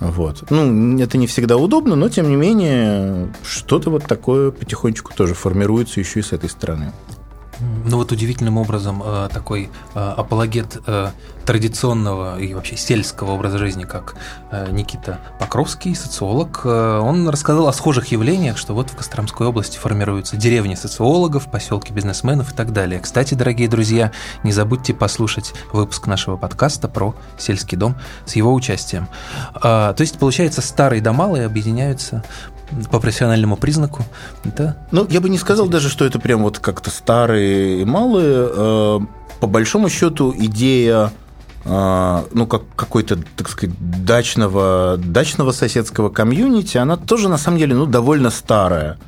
Вот. 0.00 0.50
Ну, 0.50 0.98
это 0.98 1.18
не 1.18 1.26
всегда 1.26 1.58
удобно, 1.58 1.94
но 1.94 2.08
тем 2.08 2.28
не 2.28 2.36
менее 2.36 3.28
что-то 3.44 3.90
вот 3.90 4.04
такое 4.04 4.50
потихонечку 4.50 5.12
тоже 5.14 5.34
формируется 5.34 6.00
еще 6.00 6.20
и 6.20 6.22
с 6.22 6.32
этой 6.32 6.48
стороны. 6.48 6.92
Ну 7.84 7.96
вот 7.96 8.12
удивительным 8.12 8.56
образом 8.56 9.02
э, 9.04 9.28
такой 9.32 9.70
э, 9.94 10.14
апологет 10.16 10.78
э, 10.86 11.10
традиционного 11.44 12.38
и 12.38 12.54
вообще 12.54 12.76
сельского 12.76 13.32
образа 13.32 13.58
жизни, 13.58 13.84
как 13.84 14.14
Никита 14.70 15.18
Покровский, 15.40 15.96
социолог, 15.96 16.64
он 16.64 17.28
рассказал 17.28 17.66
о 17.66 17.72
схожих 17.72 18.12
явлениях, 18.12 18.56
что 18.56 18.72
вот 18.72 18.90
в 18.90 18.96
Костромской 18.96 19.48
области 19.48 19.76
формируются 19.76 20.36
деревни 20.36 20.76
социологов, 20.76 21.50
поселки 21.50 21.92
бизнесменов 21.92 22.52
и 22.52 22.54
так 22.54 22.72
далее. 22.72 23.00
Кстати, 23.00 23.34
дорогие 23.34 23.68
друзья, 23.68 24.12
не 24.44 24.52
забудьте 24.52 24.94
послушать 24.94 25.52
выпуск 25.72 26.06
нашего 26.06 26.36
подкаста 26.36 26.86
про 26.86 27.16
сельский 27.36 27.76
дом 27.76 27.96
с 28.26 28.36
его 28.36 28.54
участием. 28.54 29.08
То 29.60 29.96
есть, 29.98 30.18
получается, 30.20 30.60
старые 30.60 31.02
да 31.02 31.12
малые 31.12 31.46
объединяются 31.46 32.22
по 32.90 33.00
профессиональному 33.00 33.56
признаку, 33.56 34.04
да? 34.44 34.76
Ну, 34.92 35.06
я 35.08 35.20
бы 35.20 35.28
не 35.28 35.38
сказал 35.38 35.68
даже, 35.68 35.88
что 35.88 36.04
это 36.04 36.18
прям 36.18 36.42
вот 36.42 36.58
как-то 36.58 36.90
старые 36.90 37.82
и 37.82 37.84
малые. 37.84 38.48
Э, 38.50 39.00
по 39.40 39.46
большому 39.46 39.88
счету 39.88 40.34
идея 40.36 41.12
э, 41.64 42.22
ну, 42.32 42.46
как 42.46 42.62
какой-то, 42.76 43.18
так 43.36 43.48
сказать, 43.48 43.74
дачного, 44.04 44.96
дачного 44.98 45.52
соседского 45.52 46.08
комьюнити, 46.10 46.78
она 46.78 46.96
тоже, 46.96 47.28
на 47.28 47.38
самом 47.38 47.58
деле, 47.58 47.74
ну, 47.74 47.86
довольно 47.86 48.30
старая. 48.30 48.98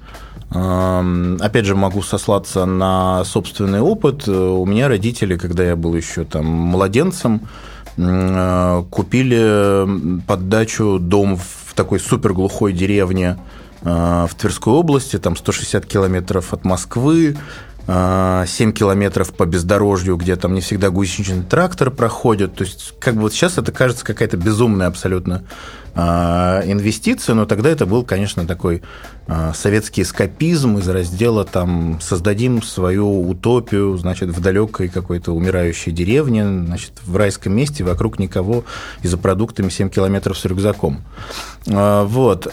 Эм, 0.55 1.39
опять 1.41 1.65
же, 1.65 1.75
могу 1.75 2.03
сослаться 2.03 2.67
на 2.67 3.25
собственный 3.25 3.81
опыт. 3.81 4.29
У 4.29 4.67
меня 4.67 4.89
родители, 4.89 5.37
когда 5.37 5.65
я 5.65 5.77
был 5.77 5.95
еще 5.95 6.25
там 6.25 6.45
младенцем, 6.47 7.49
э, 7.97 8.85
купили 8.91 10.21
под 10.27 10.49
дачу 10.49 10.99
дом 10.99 11.37
в 11.37 11.62
в 11.73 11.75
такой 11.75 12.01
супер 12.01 12.35
глухой 12.35 12.75
деревне 12.75 13.39
э, 13.81 14.27
в 14.29 14.35
Тверской 14.35 14.75
области, 14.75 15.19
там 15.19 15.37
160 15.37 15.87
километров 15.87 16.53
от 16.53 16.67
Москвы, 16.67 17.35
7 17.87 17.89
э, 17.89 18.73
километров 18.73 19.33
по 19.33 19.47
бездорожью, 19.47 20.19
где 20.19 20.37
там 20.37 20.53
не 20.53 20.61
всегда 20.61 20.91
гусеничный 20.91 21.43
трактор 21.43 21.91
проходит. 21.91 22.57
То 22.57 22.65
есть, 22.65 22.93
как 23.01 23.15
бы 23.15 23.23
вот 23.23 23.33
сейчас 23.33 23.57
это 23.57 23.73
кажется 23.73 24.05
какая-то 24.05 24.37
безумная 24.37 24.87
абсолютно 24.87 25.45
инвестиции, 25.95 27.33
но 27.33 27.45
тогда 27.45 27.69
это 27.69 27.85
был, 27.85 28.03
конечно, 28.03 28.47
такой 28.47 28.83
а, 29.29 29.53
советский 29.55 30.03
эскапизм 30.03 30.79
из 30.79 30.89
раздела 30.89 31.45
там 31.45 32.01
«создадим 32.01 32.61
свою 32.63 33.29
утопию, 33.29 33.97
значит, 33.97 34.31
в 34.31 34.41
далекой 34.41 34.89
какой-то 34.89 35.33
умирающей 35.33 35.93
деревне, 35.93 36.45
значит, 36.45 36.93
в 37.05 37.17
райском 37.17 37.55
месте, 37.55 37.85
вокруг 37.85 38.19
никого, 38.19 38.65
и 39.03 39.09
за 39.09 39.17
продуктами 39.17 39.69
7 39.69 39.91
километров 39.91 40.37
с 40.37 40.45
рюкзаком». 40.45 41.03
А, 41.69 42.05
вот. 42.05 42.53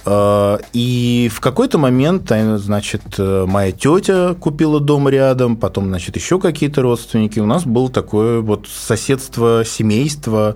И 0.74 1.32
в 1.34 1.40
какой-то 1.40 1.80
момент, 1.80 2.32
значит, 2.58 3.18
моя 3.18 3.72
тетя 3.72 4.36
купила 4.36 4.80
дом 4.80 5.10
рядом, 5.10 5.58
потом, 5.58 5.88
значит, 5.88 6.16
еще 6.16 6.40
какие-то 6.40 6.82
родственники. 6.84 7.40
У 7.40 7.48
нас 7.48 7.66
было 7.66 7.90
такое 7.90 8.42
вот 8.42 8.68
соседство, 8.68 9.64
семейство, 9.66 10.56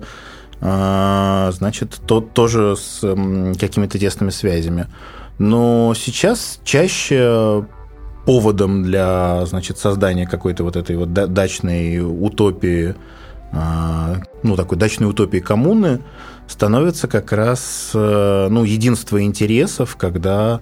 значит, 0.64 2.00
то, 2.06 2.22
тоже 2.22 2.74
с 2.76 3.00
какими-то 3.00 3.98
тесными 3.98 4.30
связями. 4.30 4.86
Но 5.38 5.92
сейчас 5.94 6.58
чаще 6.64 7.66
поводом 8.24 8.82
для 8.82 9.44
значит, 9.46 9.78
создания 9.78 10.26
какой-то 10.26 10.64
вот 10.64 10.76
этой 10.76 10.96
вот 10.96 11.12
дачной 11.12 12.00
утопии, 12.00 12.94
а, 13.52 14.16
ну, 14.42 14.56
такой 14.56 14.78
дачной 14.78 15.08
утопии 15.08 15.38
коммуны 15.38 16.00
становится 16.48 17.08
как 17.08 17.32
раз 17.32 17.90
э, 17.94 18.48
ну, 18.50 18.64
единство 18.64 19.22
интересов, 19.22 19.96
когда 19.96 20.60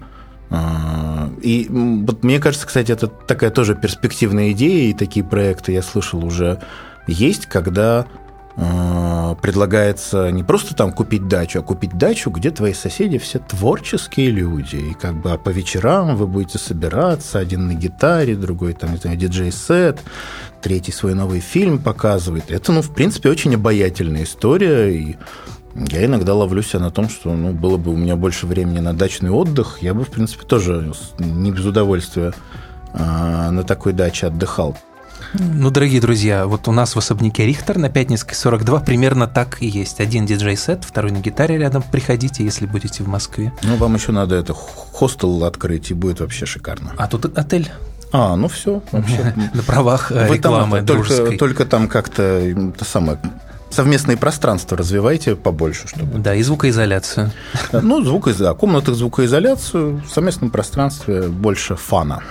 а, 0.51 1.31
и 1.41 1.67
вот 1.71 2.25
мне 2.25 2.39
кажется, 2.39 2.67
кстати, 2.67 2.93
это 2.93 3.07
такая 3.07 3.51
тоже 3.51 3.75
перспективная 3.75 4.53
идея, 4.53 4.91
и 4.91 4.93
такие 4.93 5.25
проекты 5.25 5.73
я 5.73 5.83
слышал 5.83 6.25
уже 6.25 6.61
есть, 7.07 7.47
когда 7.47 8.01
а, 8.01 8.22
предлагается 8.55 10.31
не 10.31 10.43
просто 10.43 10.75
там 10.75 10.93
купить 10.93 11.27
дачу, 11.27 11.61
а 11.61 11.63
купить 11.63 11.97
дачу, 11.97 12.31
где 12.31 12.51
твои 12.51 12.75
соседи 12.75 13.19
все 13.19 13.39
творческие 13.39 14.31
люди. 14.31 14.77
И 14.77 14.95
как 14.95 15.15
бы 15.15 15.33
а 15.33 15.39
по 15.39 15.49
вечерам 15.49 16.17
вы 16.17 16.27
будете 16.27 16.59
собираться, 16.59 17.39
один 17.39 17.67
на 17.67 17.75
гитаре, 17.75 18.37
другой 18.37 18.75
там, 18.75 18.93
не 18.93 18.99
знаю, 18.99 19.17
диджей-сет, 19.17 20.01
третий 20.61 20.93
свой 20.93 21.15
новый 21.15 21.41
фильм 21.41 21.79
показывает. 21.79 22.51
Это, 22.51 22.73
ну, 22.73 22.83
в 22.83 22.93
принципе, 22.95 23.31
очень 23.31 23.55
обаятельная 23.55 24.25
история, 24.25 24.95
и 24.95 25.17
я 25.75 26.05
иногда 26.05 26.35
ловлю 26.35 26.63
себя 26.63 26.81
на 26.81 26.91
том, 26.91 27.09
что 27.09 27.33
ну, 27.35 27.53
было 27.53 27.79
бы 27.79 27.93
у 27.93 27.97
меня 27.97 28.17
больше 28.17 28.47
времени 28.47 28.81
на 28.81 28.93
дачный 28.93 29.31
отдых, 29.31 29.79
я 29.81 29.95
бы, 29.95 30.05
в 30.05 30.11
принципе, 30.11 30.47
тоже 30.47 30.93
не 31.19 31.51
без 31.51 31.65
удовольствия 31.65 32.35
а, 32.93 33.51
на 33.51 33.65
такой 33.65 33.93
даче 33.93 34.27
отдыхал. 34.27 34.77
Ну, 35.35 35.71
дорогие 35.71 36.01
друзья, 36.01 36.47
вот 36.47 36.69
у 36.69 36.73
нас 36.73 36.95
в 36.95 36.99
особняке 36.99 37.47
Рихтер 37.47 37.79
на 37.79 37.89
Пятницкой 37.89 38.35
42 38.35 38.81
примерно 38.81 39.27
так 39.27 39.63
и 39.63 39.67
есть. 39.67 40.01
Один 40.01 40.27
диджей-сет, 40.27 40.85
второй 40.85 41.11
на 41.11 41.19
гитаре 41.19 41.57
рядом. 41.57 41.83
Приходите, 41.83 42.45
если 42.45 42.67
будете 42.67 43.03
в 43.03 43.09
Москве. 43.09 43.53
Ну, 43.63 43.77
вам 43.77 43.95
еще 43.95 44.13
надо 44.13 44.35
это 44.35 44.53
хостел 44.55 45.45
открыть, 45.45 45.91
и 45.91 45.95
будет 45.95 46.21
вообще 46.21 46.45
шикарно. 46.45 46.93
А 46.97 47.09
тут 47.09 47.37
отель. 47.39 47.71
А, 48.13 48.37
ну 48.37 48.49
все, 48.49 48.83
вообще. 48.93 49.35
На 49.55 49.63
правах 49.63 50.11
рекламы 50.11 50.83
только, 50.83 51.39
только 51.39 51.65
там 51.65 51.89
как-то 51.89 52.23
это 52.23 52.85
самое 52.85 53.19
совместные 53.71 54.19
пространства 54.19 54.77
развивайте 54.77 55.35
побольше, 55.35 55.89
чтобы. 55.89 56.19
Да, 56.19 56.35
и 56.35 56.43
звукоизоляцию. 56.43 57.31
Ну, 57.73 58.05
звукоизоляцию, 58.05 58.59
комнатах 58.59 58.95
звукоизоляцию, 58.95 60.03
в 60.07 60.11
совместном 60.11 60.51
пространстве 60.51 61.23
больше 61.29 61.75
фана. 61.75 62.23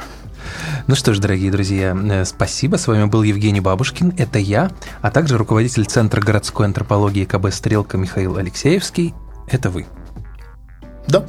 Ну 0.91 0.95
что 0.95 1.13
ж, 1.13 1.19
дорогие 1.19 1.49
друзья, 1.49 1.95
э, 1.97 2.25
спасибо. 2.25 2.75
С 2.75 2.85
вами 2.85 3.05
был 3.05 3.23
Евгений 3.23 3.61
Бабушкин, 3.61 4.13
это 4.17 4.39
я, 4.39 4.69
а 5.01 5.09
также 5.09 5.37
руководитель 5.37 5.85
Центра 5.85 6.19
городской 6.19 6.65
антропологии 6.65 7.23
КБ 7.23 7.49
«Стрелка» 7.53 7.97
Михаил 7.97 8.35
Алексеевский. 8.35 9.13
Это 9.47 9.69
вы. 9.69 9.85
Да. 11.07 11.23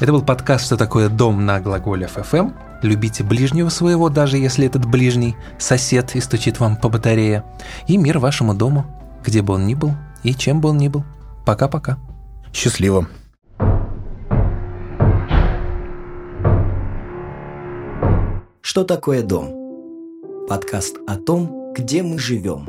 Это 0.00 0.10
был 0.10 0.22
подкаст 0.22 0.64
«Что 0.66 0.76
такое 0.76 1.08
дом» 1.08 1.46
на 1.46 1.60
глаголе 1.60 2.08
ФМ. 2.08 2.50
Любите 2.82 3.22
ближнего 3.22 3.68
своего, 3.68 4.08
даже 4.08 4.36
если 4.36 4.66
этот 4.66 4.84
ближний 4.84 5.36
сосед 5.60 6.16
и 6.16 6.20
стучит 6.20 6.58
вам 6.58 6.74
по 6.74 6.88
батарее. 6.88 7.44
И 7.86 7.96
мир 7.96 8.18
вашему 8.18 8.52
дому, 8.52 8.84
где 9.24 9.42
бы 9.42 9.54
он 9.54 9.68
ни 9.68 9.74
был 9.74 9.94
и 10.24 10.34
чем 10.34 10.60
бы 10.60 10.70
он 10.70 10.78
ни 10.78 10.88
был. 10.88 11.04
Пока-пока. 11.46 11.98
Счастливо. 12.52 13.06
Что 18.70 18.84
такое 18.84 19.24
дом? 19.24 20.46
Подкаст 20.48 20.98
о 21.04 21.16
том, 21.16 21.72
где 21.72 22.04
мы 22.04 22.20
живем. 22.20 22.68